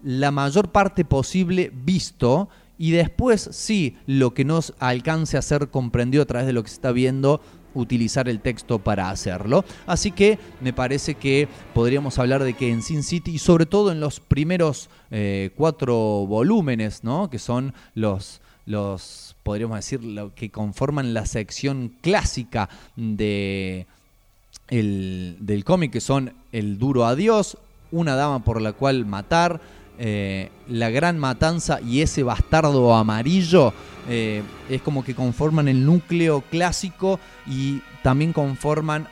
[0.04, 6.24] la mayor parte posible visto y después sí lo que nos alcance a ser comprendido
[6.24, 7.42] a través de lo que se está viendo
[7.74, 9.66] utilizar el texto para hacerlo.
[9.88, 13.92] Así que me parece que podríamos hablar de que en Sin City, y sobre todo
[13.92, 15.96] en los primeros eh, cuatro
[16.28, 17.30] volúmenes, ¿no?
[17.30, 23.86] que son los, los, podríamos decir, lo que conforman la sección clásica de,
[24.70, 27.58] el- del cómic, que son El duro adiós,
[27.92, 29.62] Una dama por la cual matar,
[30.00, 33.74] eh, La gran matanza y ese bastardo amarillo,
[34.10, 39.08] eh, es como que conforman el núcleo clásico y también conforman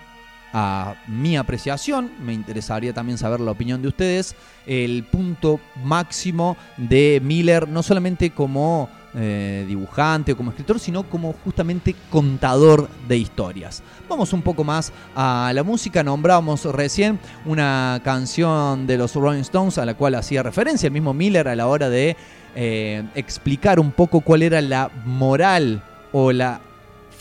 [0.53, 4.35] a mi apreciación, me interesaría también saber la opinión de ustedes,
[4.67, 11.33] el punto máximo de Miller, no solamente como eh, dibujante o como escritor, sino como
[11.43, 13.83] justamente contador de historias.
[14.07, 19.77] Vamos un poco más a la música, nombramos recién una canción de los Rolling Stones
[19.77, 22.15] a la cual hacía referencia el mismo Miller a la hora de
[22.55, 26.61] eh, explicar un poco cuál era la moral o la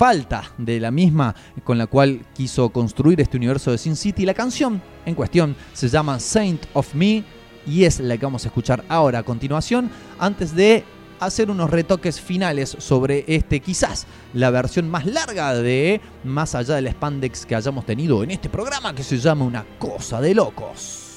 [0.00, 4.24] falta de la misma con la cual quiso construir este universo de Sin City.
[4.24, 7.22] La canción en cuestión se llama Saint of Me
[7.66, 10.84] y es la que vamos a escuchar ahora a continuación antes de
[11.20, 16.88] hacer unos retoques finales sobre este quizás la versión más larga de más allá del
[16.88, 21.09] spandex que hayamos tenido en este programa que se llama Una cosa de locos.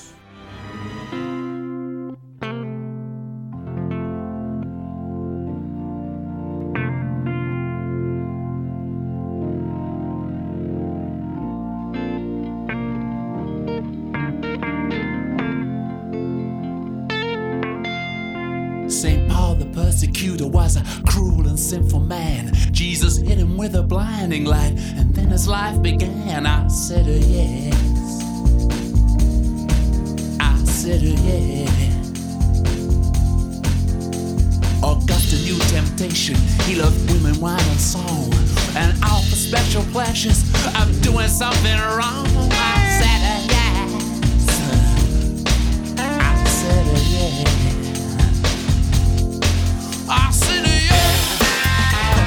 [20.04, 22.54] Persecutor was a cruel and sinful man.
[22.72, 26.46] Jesus hit him with a blinding light, and then his life began.
[26.46, 27.74] I said, uh, yes.
[30.40, 31.70] I said, uh, yeah.
[34.84, 36.36] Augustine knew temptation.
[36.66, 38.34] He loved women, wine, and song,
[38.76, 40.44] and all for special pleasures
[40.82, 42.28] of doing something wrong.
[42.52, 42.83] I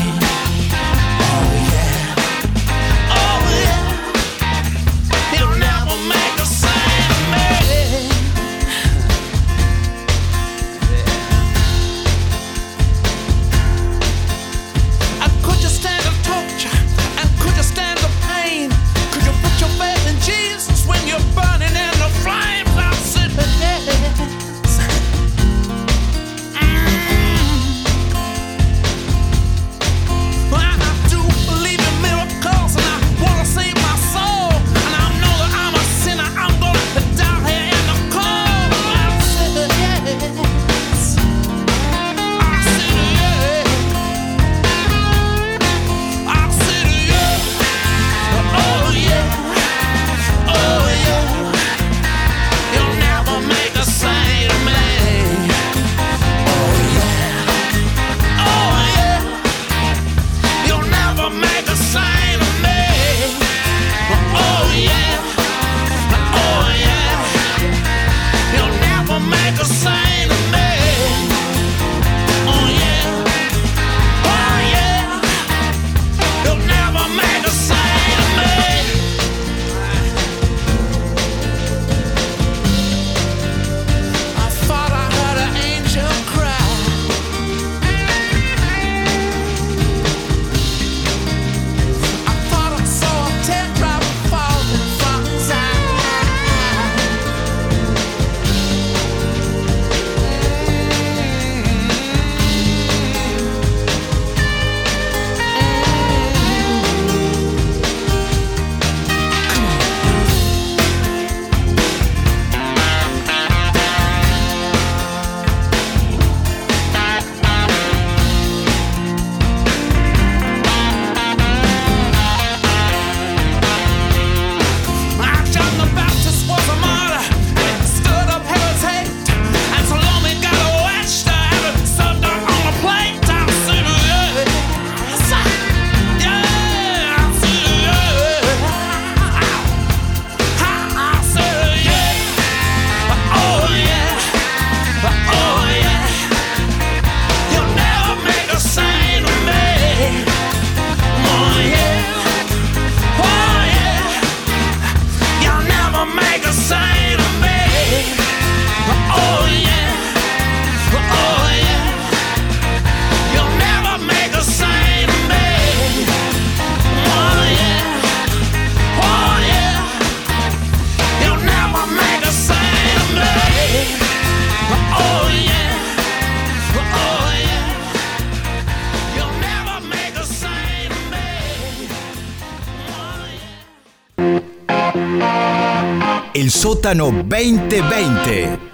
[186.86, 188.65] El sótano 2020.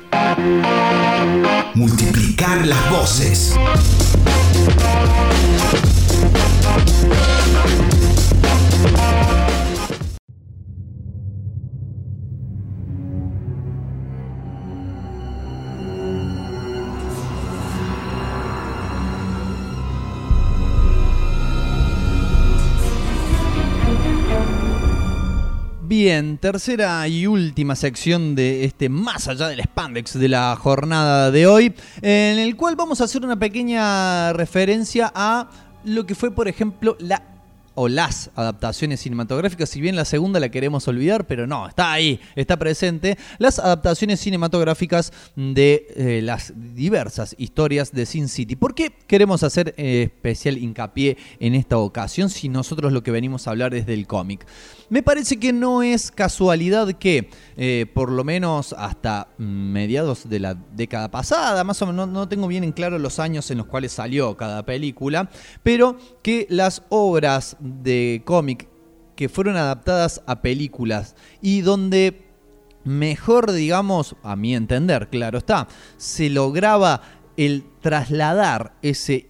[26.22, 31.74] Tercera y última sección de este Más allá del spandex de la jornada de hoy,
[32.02, 35.50] en el cual vamos a hacer una pequeña referencia a
[35.84, 37.31] lo que fue, por ejemplo, la
[37.76, 42.20] o las adaptaciones cinematográficas, si bien la segunda la queremos olvidar, pero no, está ahí,
[42.36, 48.56] está presente, las adaptaciones cinematográficas de eh, las diversas historias de Sin City.
[48.56, 53.48] ¿Por qué queremos hacer eh, especial hincapié en esta ocasión si nosotros lo que venimos
[53.48, 54.46] a hablar es del cómic?
[54.90, 60.54] Me parece que no es casualidad que, eh, por lo menos hasta mediados de la
[60.54, 63.68] década pasada, más o menos, no, no tengo bien en claro los años en los
[63.68, 65.30] cuales salió cada película,
[65.64, 68.68] pero que las obras de cómic
[69.16, 72.26] que fueron adaptadas a películas y donde
[72.84, 75.68] mejor, digamos, a mi entender, claro está,
[75.98, 77.02] se lograba
[77.38, 79.30] el trasladar ese,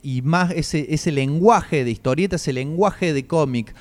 [0.56, 3.76] ese, ese lenguaje de historieta, ese lenguaje de cómic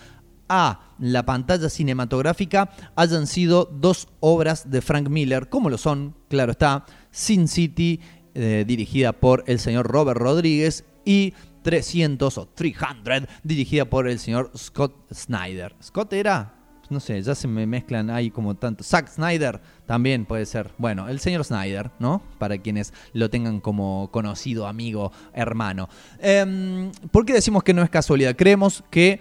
[0.48, 6.52] a la pantalla cinematográfica hayan sido dos obras de Frank Miller, como lo son, claro
[6.52, 8.00] está, Sin City,
[8.34, 14.50] eh, dirigida por el señor Robert Rodríguez, y 300 o 300, dirigida por el señor
[14.56, 15.74] Scott Snyder.
[15.82, 16.60] ¿Scott era?
[16.90, 18.82] No sé, ya se me mezclan ahí como tanto.
[18.82, 20.72] Zack Snyder también puede ser.
[20.76, 22.20] Bueno, el señor Snyder, ¿no?
[22.38, 25.88] Para quienes lo tengan como conocido, amigo, hermano.
[26.18, 28.34] Em, ¿Por qué decimos que no es casualidad?
[28.36, 29.20] Creemos que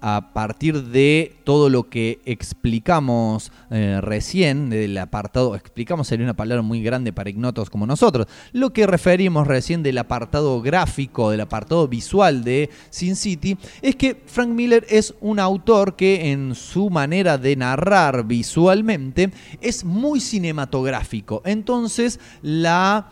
[0.00, 6.62] a partir de todo lo que explicamos eh, recién, del apartado, explicamos sería una palabra
[6.62, 11.88] muy grande para ignotos como nosotros, lo que referimos recién del apartado gráfico, del apartado
[11.88, 17.38] visual de Sin City, es que Frank Miller es un autor que en su manera
[17.38, 21.42] de narrar visualmente es muy cinematográfico.
[21.44, 23.10] Entonces, la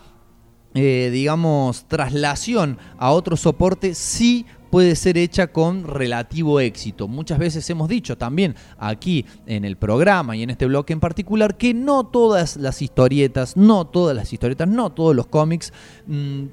[0.77, 4.45] eh, digamos, traslación a otro soporte sí
[4.75, 7.07] puede ser hecha con relativo éxito.
[7.07, 11.57] Muchas veces hemos dicho también aquí en el programa y en este bloque en particular
[11.57, 15.73] que no todas las historietas, no todas las historietas, no todos los cómics
[16.09, 16.47] mm,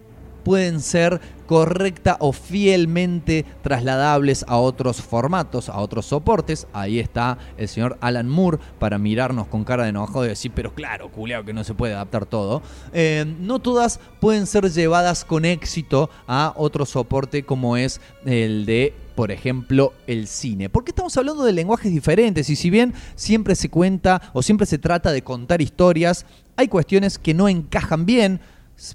[0.44, 6.66] pueden ser correcta o fielmente trasladables a otros formatos, a otros soportes.
[6.72, 10.74] Ahí está el señor Alan Moore para mirarnos con cara de enojo y decir, pero
[10.74, 12.62] claro, culeado que no se puede adaptar todo.
[12.94, 18.94] Eh, no todas pueden ser llevadas con éxito a otro soporte como es el de
[19.16, 20.70] por ejemplo, el cine.
[20.70, 24.78] Porque estamos hablando de lenguajes diferentes y si bien siempre se cuenta o siempre se
[24.78, 28.40] trata de contar historias, hay cuestiones que no encajan bien.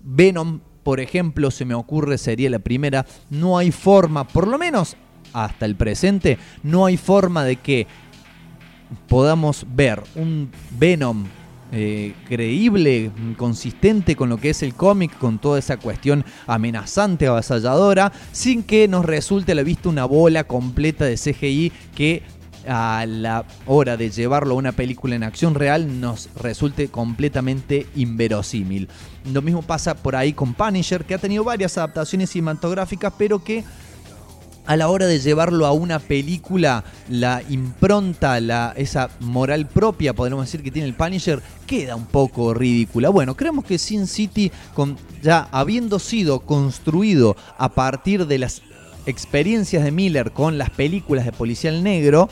[0.02, 4.96] Venom por ejemplo, se me ocurre, sería la primera, no hay forma, por lo menos
[5.32, 7.88] hasta el presente, no hay forma de que
[9.08, 10.48] podamos ver un
[10.78, 11.24] Venom
[11.72, 18.12] eh, creíble, consistente con lo que es el cómic, con toda esa cuestión amenazante, avasalladora,
[18.30, 22.22] sin que nos resulte a la vista una bola completa de CGI que
[22.68, 28.88] a la hora de llevarlo a una película en acción real nos resulte completamente inverosímil.
[29.32, 33.64] Lo mismo pasa por ahí con Punisher, que ha tenido varias adaptaciones cinematográficas, pero que
[34.66, 40.46] a la hora de llevarlo a una película, la impronta, la, esa moral propia, podríamos
[40.46, 43.08] decir, que tiene el Punisher, queda un poco ridícula.
[43.08, 48.62] Bueno, creemos que Sin City, con, ya habiendo sido construido a partir de las
[49.06, 52.28] experiencias de Miller con las películas de Policial Negro,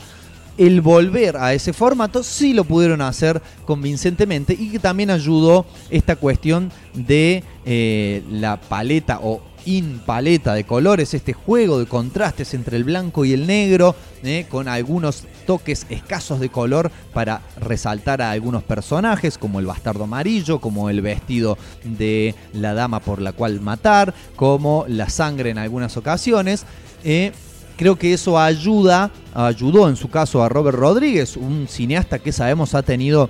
[0.57, 6.15] el volver a ese formato sí lo pudieron hacer convincentemente y que también ayudó esta
[6.15, 12.77] cuestión de eh, la paleta o in paleta de colores, este juego de contrastes entre
[12.77, 18.31] el blanco y el negro, eh, con algunos toques escasos de color para resaltar a
[18.31, 23.59] algunos personajes, como el bastardo amarillo, como el vestido de la dama por la cual
[23.61, 26.65] matar, como la sangre en algunas ocasiones.
[27.03, 27.31] eh,
[27.77, 32.73] creo que eso ayuda, ayudó en su caso a Robert Rodríguez, un cineasta que sabemos
[32.73, 33.29] ha tenido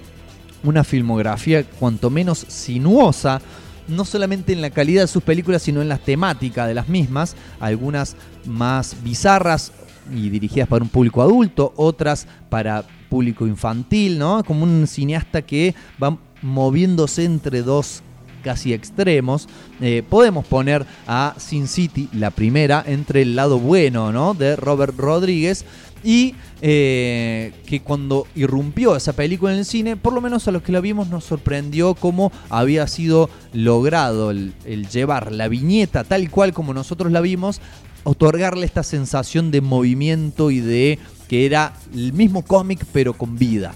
[0.63, 3.41] una filmografía cuanto menos sinuosa,
[3.87, 7.35] no solamente en la calidad de sus películas, sino en la temática de las mismas,
[7.59, 8.15] algunas
[8.45, 9.71] más bizarras
[10.13, 14.43] y dirigidas para un público adulto, otras para público infantil, ¿no?
[14.43, 18.01] Como un cineasta que va moviéndose entre dos
[18.45, 19.49] casi extremos,
[19.81, 24.35] eh, podemos poner a Sin City, la primera, entre el lado bueno ¿no?
[24.35, 25.65] de Robert Rodríguez
[26.03, 30.61] y eh, que cuando irrumpió esa película en el cine, por lo menos a los
[30.61, 36.29] que la vimos nos sorprendió cómo había sido logrado el, el llevar la viñeta tal
[36.29, 37.61] cual como nosotros la vimos,
[38.03, 43.73] otorgarle esta sensación de movimiento y de que era el mismo cómic pero con vida.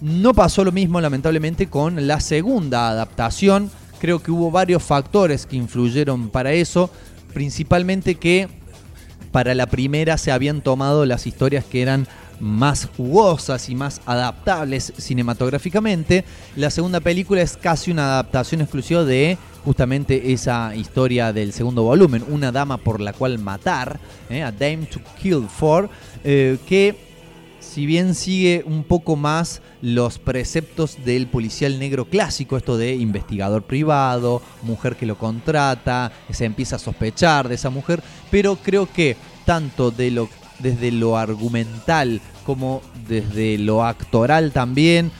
[0.00, 3.70] No pasó lo mismo lamentablemente con la segunda adaptación,
[4.00, 6.90] creo que hubo varios factores que influyeron para eso,
[7.32, 8.48] principalmente que
[9.30, 12.08] para la primera se habían tomado las historias que eran
[12.40, 16.24] más jugosas y más adaptables cinematográficamente.
[16.56, 22.24] La segunda película es casi una adaptación exclusiva de justamente esa historia del segundo volumen,
[22.28, 24.00] Una dama por la cual matar,
[24.30, 24.42] ¿eh?
[24.42, 25.90] A Dame to Kill For,
[26.24, 27.09] eh, que
[27.60, 33.62] si bien sigue un poco más los preceptos del policial negro clásico, esto de investigador
[33.62, 39.16] privado, mujer que lo contrata, se empieza a sospechar de esa mujer, pero creo que
[39.44, 40.28] tanto de lo,
[40.58, 45.12] desde lo argumental como desde lo actoral también,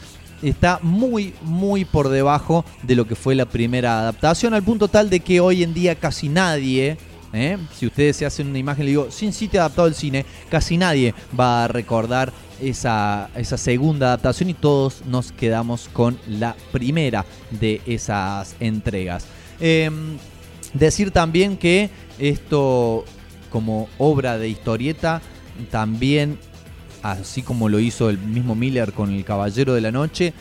[0.42, 5.10] está muy, muy por debajo de lo que fue la primera adaptación, al punto tal
[5.10, 6.96] de que hoy en día casi nadie,
[7.32, 7.58] ¿eh?
[7.74, 11.14] si ustedes se hacen una imagen, le digo, Sin City adaptado al cine, casi nadie
[11.38, 17.80] va a recordar esa, esa segunda adaptación y todos nos quedamos con la primera de
[17.86, 19.26] esas entregas.
[19.60, 19.90] Eh,
[20.74, 23.04] decir también que esto
[23.50, 25.20] como obra de historieta
[25.70, 26.38] también
[27.02, 30.32] así como lo hizo el mismo Miller con El Caballero de la Noche,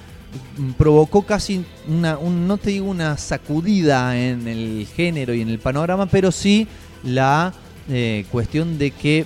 [0.77, 5.59] provocó casi una, un- no te digo una sacudida en el género y en el
[5.59, 6.67] panorama, pero sí
[7.03, 7.53] la
[7.89, 9.25] eh, cuestión de que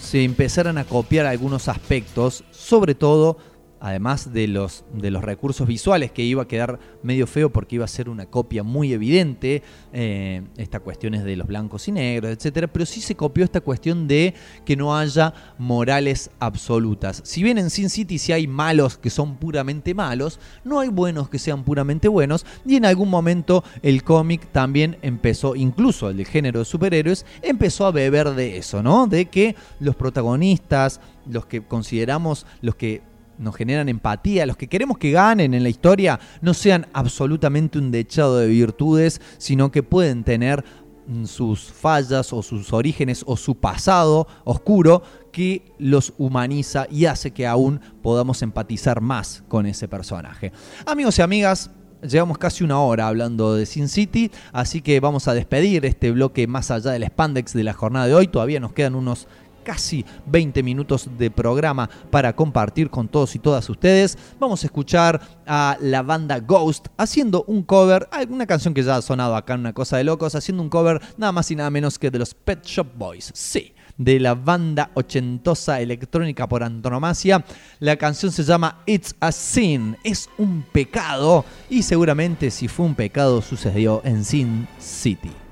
[0.00, 3.38] se empezaran a copiar algunos aspectos, sobre todo
[3.80, 7.84] además de los, de los recursos visuales, que iba a quedar medio feo porque iba
[7.84, 12.32] a ser una copia muy evidente, eh, esta cuestión es de los blancos y negros,
[12.32, 14.34] etcétera, pero sí se copió esta cuestión de
[14.64, 17.20] que no haya morales absolutas.
[17.24, 21.28] Si bien en Sin City sí hay malos que son puramente malos, no hay buenos
[21.28, 26.26] que sean puramente buenos, y en algún momento el cómic también empezó, incluso el del
[26.26, 29.06] género de superhéroes, empezó a beber de eso, ¿no?
[29.06, 33.02] De que los protagonistas, los que consideramos, los que
[33.38, 37.90] nos generan empatía, los que queremos que ganen en la historia, no sean absolutamente un
[37.90, 40.64] dechado de virtudes, sino que pueden tener
[41.06, 45.02] mm, sus fallas o sus orígenes o su pasado oscuro
[45.32, 50.52] que los humaniza y hace que aún podamos empatizar más con ese personaje.
[50.86, 51.70] Amigos y amigas,
[52.00, 56.46] Llevamos casi una hora hablando de Sin City, así que vamos a despedir este bloque
[56.46, 58.28] más allá del spandex de la jornada de hoy.
[58.28, 59.26] Todavía nos quedan unos
[59.68, 64.16] casi 20 minutos de programa para compartir con todos y todas ustedes.
[64.40, 69.02] Vamos a escuchar a la banda Ghost haciendo un cover, una canción que ya ha
[69.02, 72.10] sonado acá Una Cosa de Locos, haciendo un cover nada más y nada menos que
[72.10, 73.30] de los Pet Shop Boys.
[73.34, 77.44] Sí, de la banda ochentosa electrónica por antonomasia.
[77.78, 82.94] La canción se llama It's a Sin, es un pecado y seguramente si fue un
[82.94, 85.47] pecado sucedió en Sin City.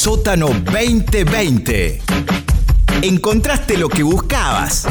[0.00, 2.00] Sótano 2020.
[3.02, 4.86] Encontraste lo que buscabas.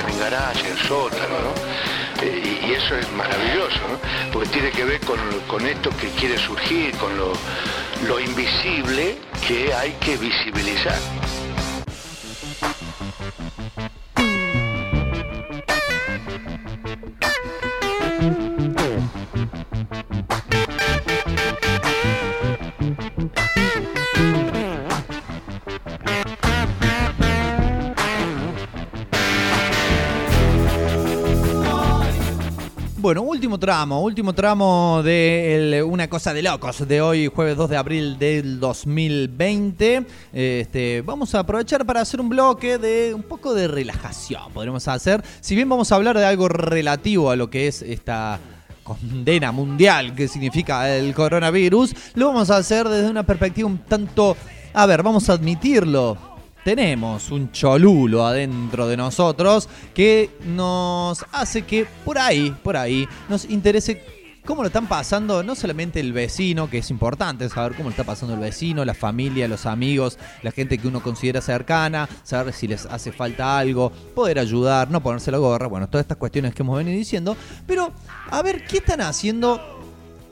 [0.00, 2.22] En garaje, en sótano, ¿no?
[2.22, 3.98] Eh, y, y eso es maravilloso, ¿no?
[4.32, 7.32] porque tiene que ver con, con esto que quiere surgir, con lo,
[8.06, 9.16] lo invisible
[9.46, 10.98] que hay que visibilizar.
[33.58, 38.60] Tramo, último tramo de Una Cosa de Locos de hoy, jueves 2 de abril del
[38.60, 40.06] 2020.
[40.32, 45.22] Este, vamos a aprovechar para hacer un bloque de un poco de relajación, podremos hacer.
[45.40, 48.38] Si bien vamos a hablar de algo relativo a lo que es esta
[48.82, 54.36] condena mundial que significa el coronavirus, lo vamos a hacer desde una perspectiva un tanto...
[54.74, 56.18] A ver, vamos a admitirlo,
[56.66, 63.44] tenemos un cholulo adentro de nosotros que nos hace que por ahí, por ahí, nos
[63.44, 64.02] interese
[64.44, 68.02] cómo lo están pasando no solamente el vecino, que es importante saber cómo lo está
[68.02, 72.66] pasando el vecino, la familia, los amigos, la gente que uno considera cercana, saber si
[72.66, 76.62] les hace falta algo, poder ayudar, no ponerse la gorra, bueno, todas estas cuestiones que
[76.64, 77.92] hemos venido diciendo, pero
[78.28, 79.75] a ver, ¿qué están haciendo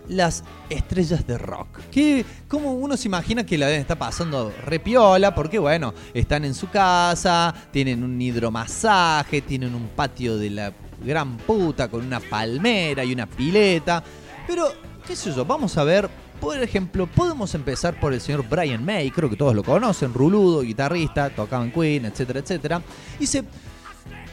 [0.09, 1.79] las estrellas de rock.
[1.91, 6.55] Que como uno se imagina que la deben estar pasando repiola, porque bueno, están en
[6.55, 10.73] su casa, tienen un hidromasaje, tienen un patio de la
[11.05, 14.03] gran puta con una palmera y una pileta.
[14.47, 14.73] Pero,
[15.07, 16.09] qué sé yo, vamos a ver.
[16.41, 20.61] Por ejemplo, podemos empezar por el señor Brian May, creo que todos lo conocen, ruludo,
[20.61, 22.83] guitarrista, tocaba en Queen, etcétera, etcétera.
[23.19, 23.45] Y se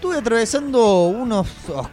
[0.02, 1.48] Estuve atravesando unos,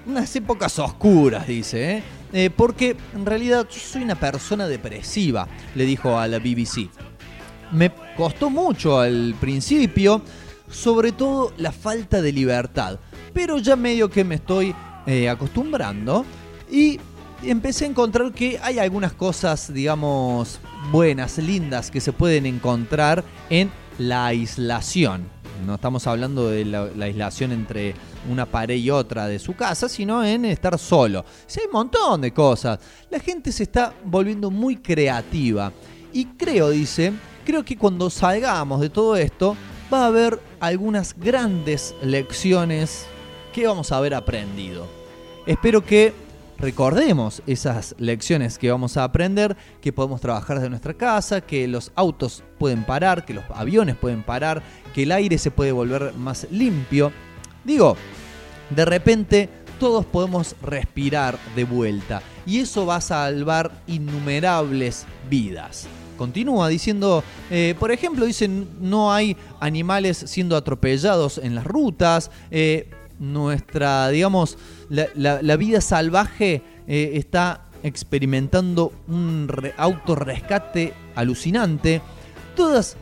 [0.07, 2.03] unas épocas oscuras, dice, ¿eh?
[2.33, 6.89] Eh, porque en realidad yo soy una persona depresiva, le dijo a la BBC.
[7.73, 10.23] Me costó mucho al principio,
[10.71, 12.99] sobre todo la falta de libertad,
[13.33, 14.75] pero ya medio que me estoy
[15.07, 16.25] eh, acostumbrando
[16.71, 17.01] y
[17.43, 20.61] empecé a encontrar que hay algunas cosas, digamos,
[20.91, 25.29] buenas, lindas que se pueden encontrar en la aislación.
[25.65, 27.95] No estamos hablando de la, la aislación entre
[28.31, 31.25] una pared y otra de su casa, sino en estar solo.
[31.57, 32.79] Hay un montón de cosas.
[33.11, 35.73] La gente se está volviendo muy creativa.
[36.13, 37.13] Y creo, dice,
[37.45, 39.57] creo que cuando salgamos de todo esto,
[39.93, 43.07] va a haber algunas grandes lecciones
[43.53, 44.87] que vamos a haber aprendido.
[45.47, 46.13] Espero que
[46.59, 51.93] recordemos esas lecciones que vamos a aprender, que podemos trabajar desde nuestra casa, que los
[51.95, 54.63] autos pueden parar, que los aviones pueden parar,
[54.95, 57.13] que el aire se puede volver más limpio.
[57.65, 57.97] Digo,
[58.71, 59.49] de repente
[59.79, 65.87] todos podemos respirar de vuelta y eso va a salvar innumerables vidas.
[66.17, 72.91] Continúa diciendo, eh, por ejemplo, dicen no hay animales siendo atropellados en las rutas, eh,
[73.21, 74.59] nuestra, digamos,
[74.89, 82.01] la, vida salvaje eh, está experimentando un re- autorrescate alucinante.
[82.57, 82.97] Todas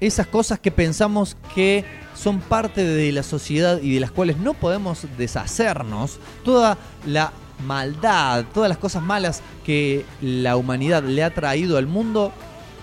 [0.00, 4.54] esas cosas que pensamos que son parte de la sociedad y de las cuales no
[4.54, 6.76] podemos deshacernos, toda
[7.06, 7.32] la
[7.66, 12.32] maldad, todas las cosas malas que la humanidad le ha traído al mundo,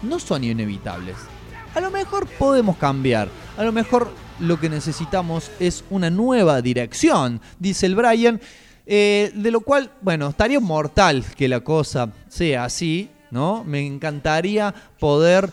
[0.01, 1.15] no son inevitables.
[1.73, 4.09] A lo mejor podemos cambiar, a lo mejor
[4.39, 8.39] lo que necesitamos es una nueva dirección, dice el Brian,
[8.85, 13.63] eh, de lo cual, bueno, estaría mortal que la cosa sea así, ¿no?
[13.63, 15.51] Me encantaría poder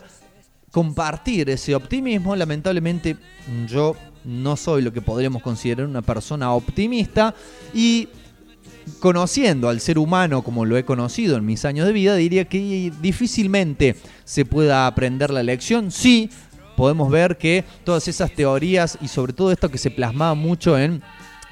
[0.71, 2.35] compartir ese optimismo.
[2.35, 3.17] Lamentablemente
[3.67, 7.33] yo no soy lo que podríamos considerar una persona optimista
[7.73, 8.07] y
[8.99, 12.91] conociendo al ser humano como lo he conocido en mis años de vida, diría que
[13.01, 13.95] difícilmente
[14.25, 15.91] se pueda aprender la lección.
[15.91, 16.29] Sí,
[16.75, 21.01] podemos ver que todas esas teorías y sobre todo esto que se plasmaba mucho en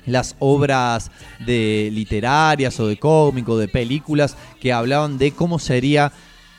[0.05, 1.11] las obras
[1.45, 6.11] de literarias o de cómico, de películas que hablaban de cómo sería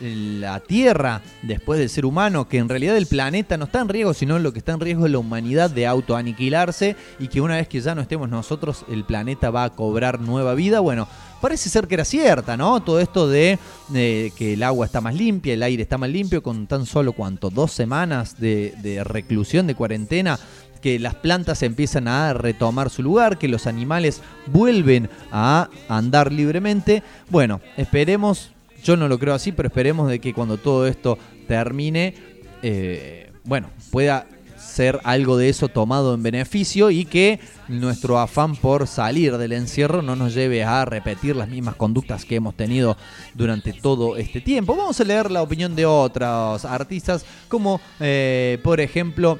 [0.03, 4.15] la Tierra después del ser humano, que en realidad el planeta no está en riesgo,
[4.15, 7.69] sino lo que está en riesgo es la humanidad de autoaniquilarse y que una vez
[7.69, 10.81] que ya no estemos nosotros, el planeta va a cobrar nueva vida.
[10.81, 11.07] Bueno,
[11.41, 12.83] parece ser que era cierta, ¿no?
[12.83, 13.59] Todo esto de
[13.95, 17.12] eh, que el agua está más limpia, el aire está más limpio, con tan solo,
[17.12, 17.51] ¿cuánto?
[17.51, 20.39] Dos semanas de, de reclusión, de cuarentena
[20.83, 27.03] que las plantas empiezan a retomar su lugar, que los animales vuelven a andar libremente.
[27.31, 28.51] Bueno, esperemos,
[28.82, 32.14] yo no lo creo así, pero esperemos de que cuando todo esto termine,
[32.62, 34.26] eh, bueno, pueda
[34.72, 40.02] ser algo de eso tomado en beneficio y que nuestro afán por salir del encierro
[40.02, 42.96] no nos lleve a repetir las mismas conductas que hemos tenido
[43.34, 44.74] durante todo este tiempo.
[44.74, 49.38] Vamos a leer la opinión de otros artistas como eh, por ejemplo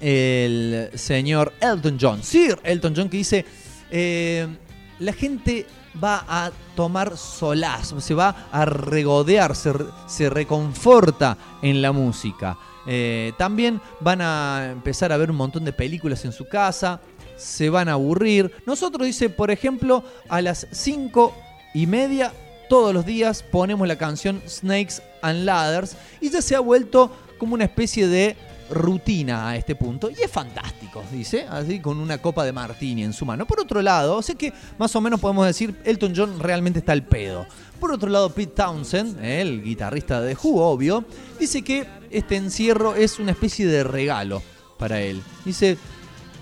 [0.00, 2.22] el señor Elton John.
[2.22, 3.44] Sir Elton John que dice,
[3.90, 4.48] eh,
[4.98, 5.66] la gente
[6.02, 9.72] va a tomar solaz, se va a regodear, se,
[10.06, 12.56] se reconforta en la música.
[12.86, 17.00] Eh, también van a empezar a ver un montón de películas en su casa,
[17.36, 18.52] se van a aburrir.
[18.66, 21.34] Nosotros, dice, por ejemplo, a las 5
[21.74, 22.32] y media
[22.68, 27.54] todos los días ponemos la canción Snakes and Ladders y ya se ha vuelto como
[27.54, 28.36] una especie de
[28.70, 30.10] rutina a este punto.
[30.10, 33.46] Y es fantástico, dice, así con una copa de martini en su mano.
[33.46, 37.04] Por otro lado, sé que más o menos podemos decir, Elton John realmente está al
[37.04, 37.46] pedo.
[37.80, 41.04] Por otro lado, Pete Townsend, el guitarrista de Who, obvio,
[41.38, 44.42] dice que este encierro es una especie de regalo
[44.78, 45.22] para él.
[45.44, 45.78] Dice,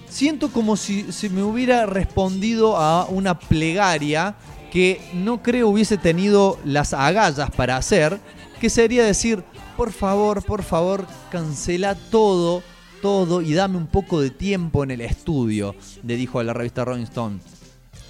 [0.08, 4.36] siento como si se me hubiera respondido a una plegaria
[4.72, 8.18] que no creo hubiese tenido las agallas para hacer,
[8.60, 9.44] que sería decir,
[9.76, 12.62] por favor, por favor, cancela todo,
[13.02, 16.84] todo y dame un poco de tiempo en el estudio, le dijo a la revista
[16.84, 17.38] Rolling Stone.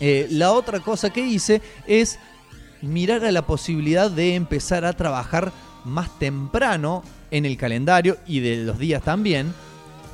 [0.01, 2.19] Eh, la otra cosa que hice es
[2.83, 5.53] mirar a la posibilidad de empezar a trabajar
[5.85, 9.53] más temprano en el calendario y de los días también.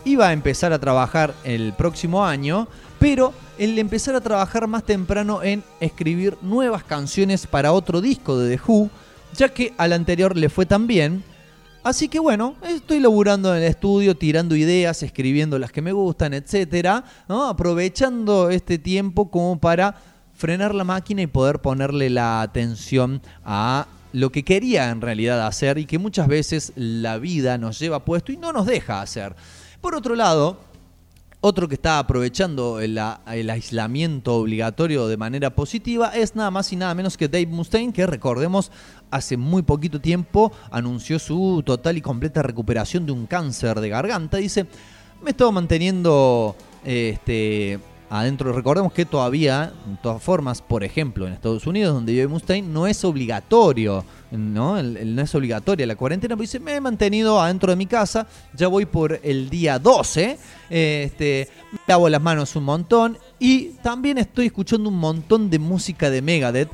[0.05, 2.69] Iba a empezar a trabajar el próximo año,
[2.99, 8.57] pero el empezar a trabajar más temprano en escribir nuevas canciones para otro disco de
[8.57, 8.91] The Who,
[9.37, 11.25] ya que al anterior le fue tan bien.
[11.85, 16.33] Así que bueno, estoy laburando en el estudio, tirando ideas, escribiendo las que me gustan,
[16.33, 19.97] etcétera, aprovechando este tiempo como para
[20.33, 25.77] frenar la máquina y poder ponerle la atención a lo que quería en realidad hacer
[25.79, 29.35] y que muchas veces la vida nos lleva puesto y no nos deja hacer.
[29.81, 30.61] Por otro lado,
[31.43, 36.95] otro que está aprovechando el, aislamiento obligatorio de manera positiva es nada más y nada
[36.95, 38.71] menos que Dave Mustaine, que recordemos
[39.11, 44.37] hace muy poquito tiempo anunció su total y completa recuperación de un cáncer de garganta.
[44.37, 44.67] Dice,
[45.21, 46.55] me he estado manteniendo
[46.85, 48.53] este, adentro.
[48.53, 52.87] Recordemos que todavía, de todas formas, por ejemplo, en Estados Unidos, donde vive Mustaine, no
[52.87, 54.79] es obligatorio, ¿no?
[54.79, 58.27] El- el- no es obligatoria la cuarentena, pero me he mantenido adentro de mi casa,
[58.55, 60.39] ya voy por el día 12,
[60.71, 66.11] este, me lavo las manos un montón y también estoy escuchando un montón de música
[66.11, 66.71] de Megadeth,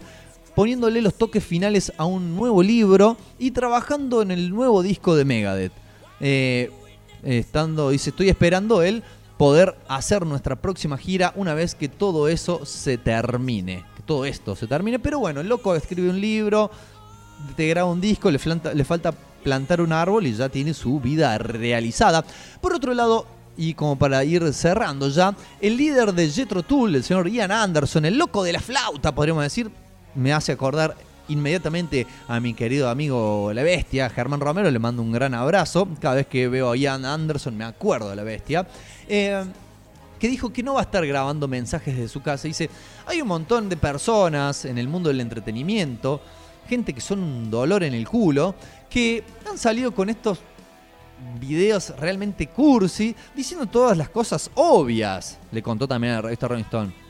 [0.55, 5.25] poniéndole los toques finales a un nuevo libro y trabajando en el nuevo disco de
[5.25, 5.73] Megadeth.
[6.21, 6.71] Eh,
[7.23, 9.03] estando, dice, estoy esperando él
[9.37, 13.85] poder hacer nuestra próxima gira una vez que todo eso se termine.
[13.97, 14.99] Que todo esto se termine.
[14.99, 16.71] Pero bueno, el loco escribe un libro,
[17.57, 18.41] te graba un disco, le,
[18.75, 19.13] le falta
[19.43, 22.25] plantar un árbol y ya tiene su vida realizada.
[22.61, 27.05] Por otro lado, y como para ir cerrando ya, el líder de Jetro Tool, el
[27.05, 29.71] señor Ian Anderson, el loco de la flauta, podríamos decir,
[30.15, 30.97] me hace acordar
[31.29, 35.89] inmediatamente a mi querido amigo La Bestia, Germán Romero, le mando un gran abrazo.
[36.01, 38.67] Cada vez que veo a Ian Anderson me acuerdo de La Bestia.
[39.09, 39.45] Eh,
[40.19, 42.49] que dijo que no va a estar grabando mensajes de su casa.
[42.49, 42.69] Dice,
[43.07, 46.21] hay un montón de personas en el mundo del entretenimiento,
[46.69, 48.55] gente que son un dolor en el culo,
[48.91, 50.39] que han salido con estos
[51.41, 55.39] videos realmente cursi, diciendo todas las cosas obvias.
[55.51, 57.09] Le contó también a la revista Rolling Stone.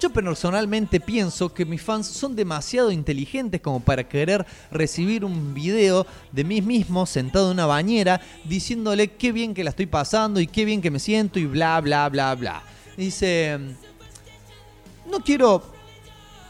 [0.00, 6.06] Yo personalmente pienso que mis fans son demasiado inteligentes como para querer recibir un video
[6.32, 10.46] de mí mismo sentado en una bañera diciéndole qué bien que la estoy pasando y
[10.46, 12.62] qué bien que me siento y bla, bla, bla, bla.
[12.96, 13.58] Dice,
[15.10, 15.73] no quiero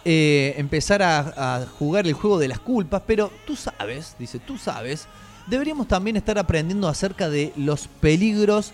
[0.05, 4.59] eh, empezar a, a jugar el juego de las culpas, pero tú sabes, dice, tú
[4.59, 5.07] sabes,
[5.47, 8.73] deberíamos también estar aprendiendo acerca de los peligros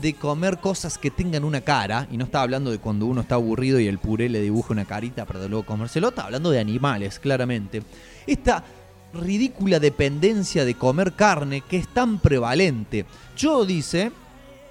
[0.00, 3.34] de comer cosas que tengan una cara, y no está hablando de cuando uno está
[3.34, 7.18] aburrido y el puré le dibuja una carita para luego comérselo, está hablando de animales,
[7.18, 7.82] claramente.
[8.26, 8.64] Esta
[9.12, 13.06] ridícula dependencia de comer carne que es tan prevalente.
[13.36, 14.12] Yo, dice,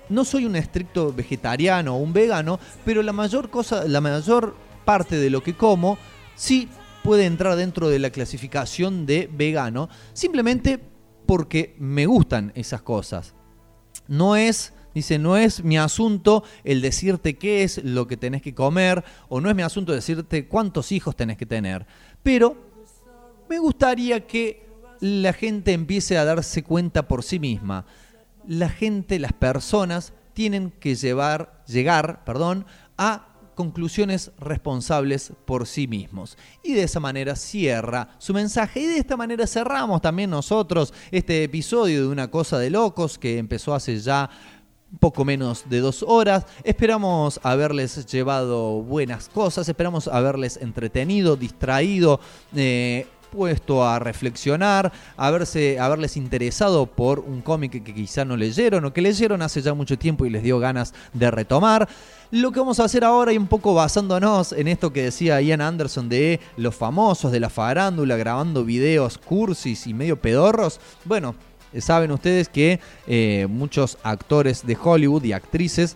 [0.10, 4.56] no soy un estricto vegetariano o un vegano, pero la mayor cosa, la mayor
[4.88, 5.98] parte de lo que como,
[6.34, 6.70] sí
[7.04, 10.80] puede entrar dentro de la clasificación de vegano, simplemente
[11.26, 13.36] porque me gustan esas cosas.
[14.08, 18.56] No es, dice, no es mi asunto el decirte qué es lo que tenés que
[18.56, 21.86] comer, o no es mi asunto decirte cuántos hijos tenés que tener.
[22.24, 22.56] Pero
[23.50, 24.70] me gustaría que
[25.02, 27.86] la gente empiece a darse cuenta por sí misma.
[28.48, 32.66] La gente, las personas, tienen que llevar, llegar perdón,
[32.98, 33.27] a
[33.58, 36.38] conclusiones responsables por sí mismos.
[36.64, 38.80] Y de esa manera cierra su mensaje.
[38.82, 43.40] Y de esta manera cerramos también nosotros este episodio de Una Cosa de Locos que
[43.40, 44.30] empezó hace ya
[45.00, 46.46] poco menos de dos horas.
[46.64, 52.20] Esperamos haberles llevado buenas cosas, esperamos haberles entretenido, distraído.
[52.56, 58.94] eh, puesto a reflexionar, haberse, haberles interesado por un cómic que, quizá no leyeron o
[58.94, 61.88] que leyeron hace ya mucho tiempo y les dio ganas de retomar.
[62.32, 65.62] Lo que vamos a hacer ahora y un poco basándonos en esto que decía Ian
[65.62, 71.36] Anderson de los famosos de la farándula grabando videos cursis y medio pedorros, bueno,
[71.80, 75.96] saben ustedes que eh, muchos actores de Hollywood y actrices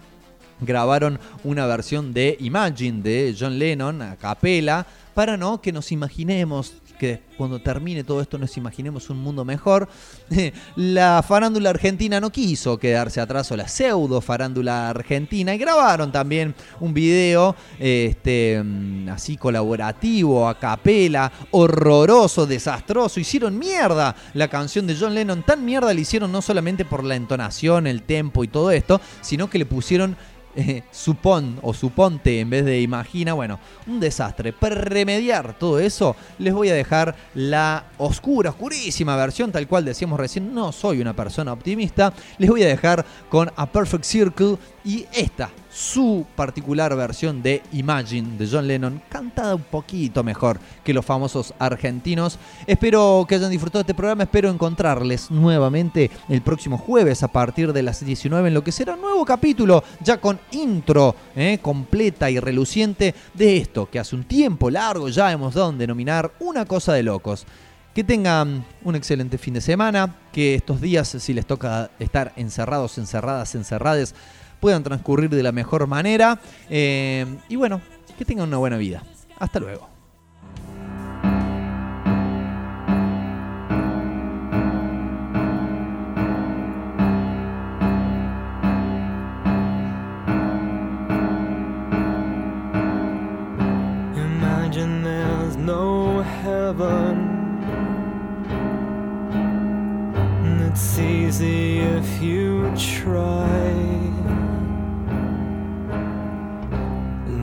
[0.61, 6.75] grabaron una versión de Imagine de John Lennon a capela para no que nos imaginemos
[7.01, 9.89] que cuando termine todo esto nos imaginemos un mundo mejor.
[10.75, 16.53] La farándula argentina no quiso quedarse atrás o la pseudo farándula argentina y grabaron también
[16.79, 23.19] un video este, mm, así colaborativo, a capela, horroroso, desastroso.
[23.19, 27.15] Hicieron mierda la canción de John Lennon, tan mierda le hicieron no solamente por la
[27.15, 30.15] entonación, el tempo y todo esto, sino que le pusieron
[30.55, 34.53] eh, supón o suponte en vez de imagina, bueno, un desastre.
[34.53, 40.19] Para remediar todo eso, les voy a dejar la oscura, oscurísima versión, tal cual decíamos
[40.19, 45.05] recién, no soy una persona optimista, les voy a dejar con A Perfect Circle y
[45.13, 51.05] esta, su particular versión de Imagine de John Lennon, cantada un poquito mejor que los
[51.05, 52.37] famosos argentinos.
[52.67, 57.83] Espero que hayan disfrutado este programa, espero encontrarles nuevamente el próximo jueves a partir de
[57.83, 62.39] las 19 en lo que será un nuevo capítulo, ya con intro eh, completa y
[62.39, 66.93] reluciente de esto que hace un tiempo largo ya hemos dado en denominar una cosa
[66.93, 67.45] de locos.
[67.93, 72.97] Que tengan un excelente fin de semana, que estos días, si les toca estar encerrados,
[72.97, 74.15] encerradas, encerrades,
[74.61, 76.39] puedan transcurrir de la mejor manera.
[76.69, 77.81] eh, y bueno,
[78.17, 79.03] que tengan una buena vida.
[79.39, 79.91] Hasta luego.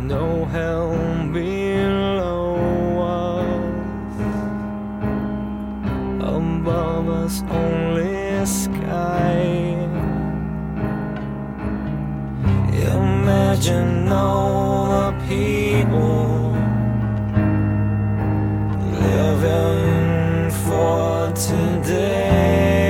[0.08, 0.96] No hell
[1.34, 2.56] below
[3.02, 4.14] us.
[6.22, 9.76] Above us, only sky.
[12.72, 16.56] Imagine all the people
[19.02, 22.87] living for today.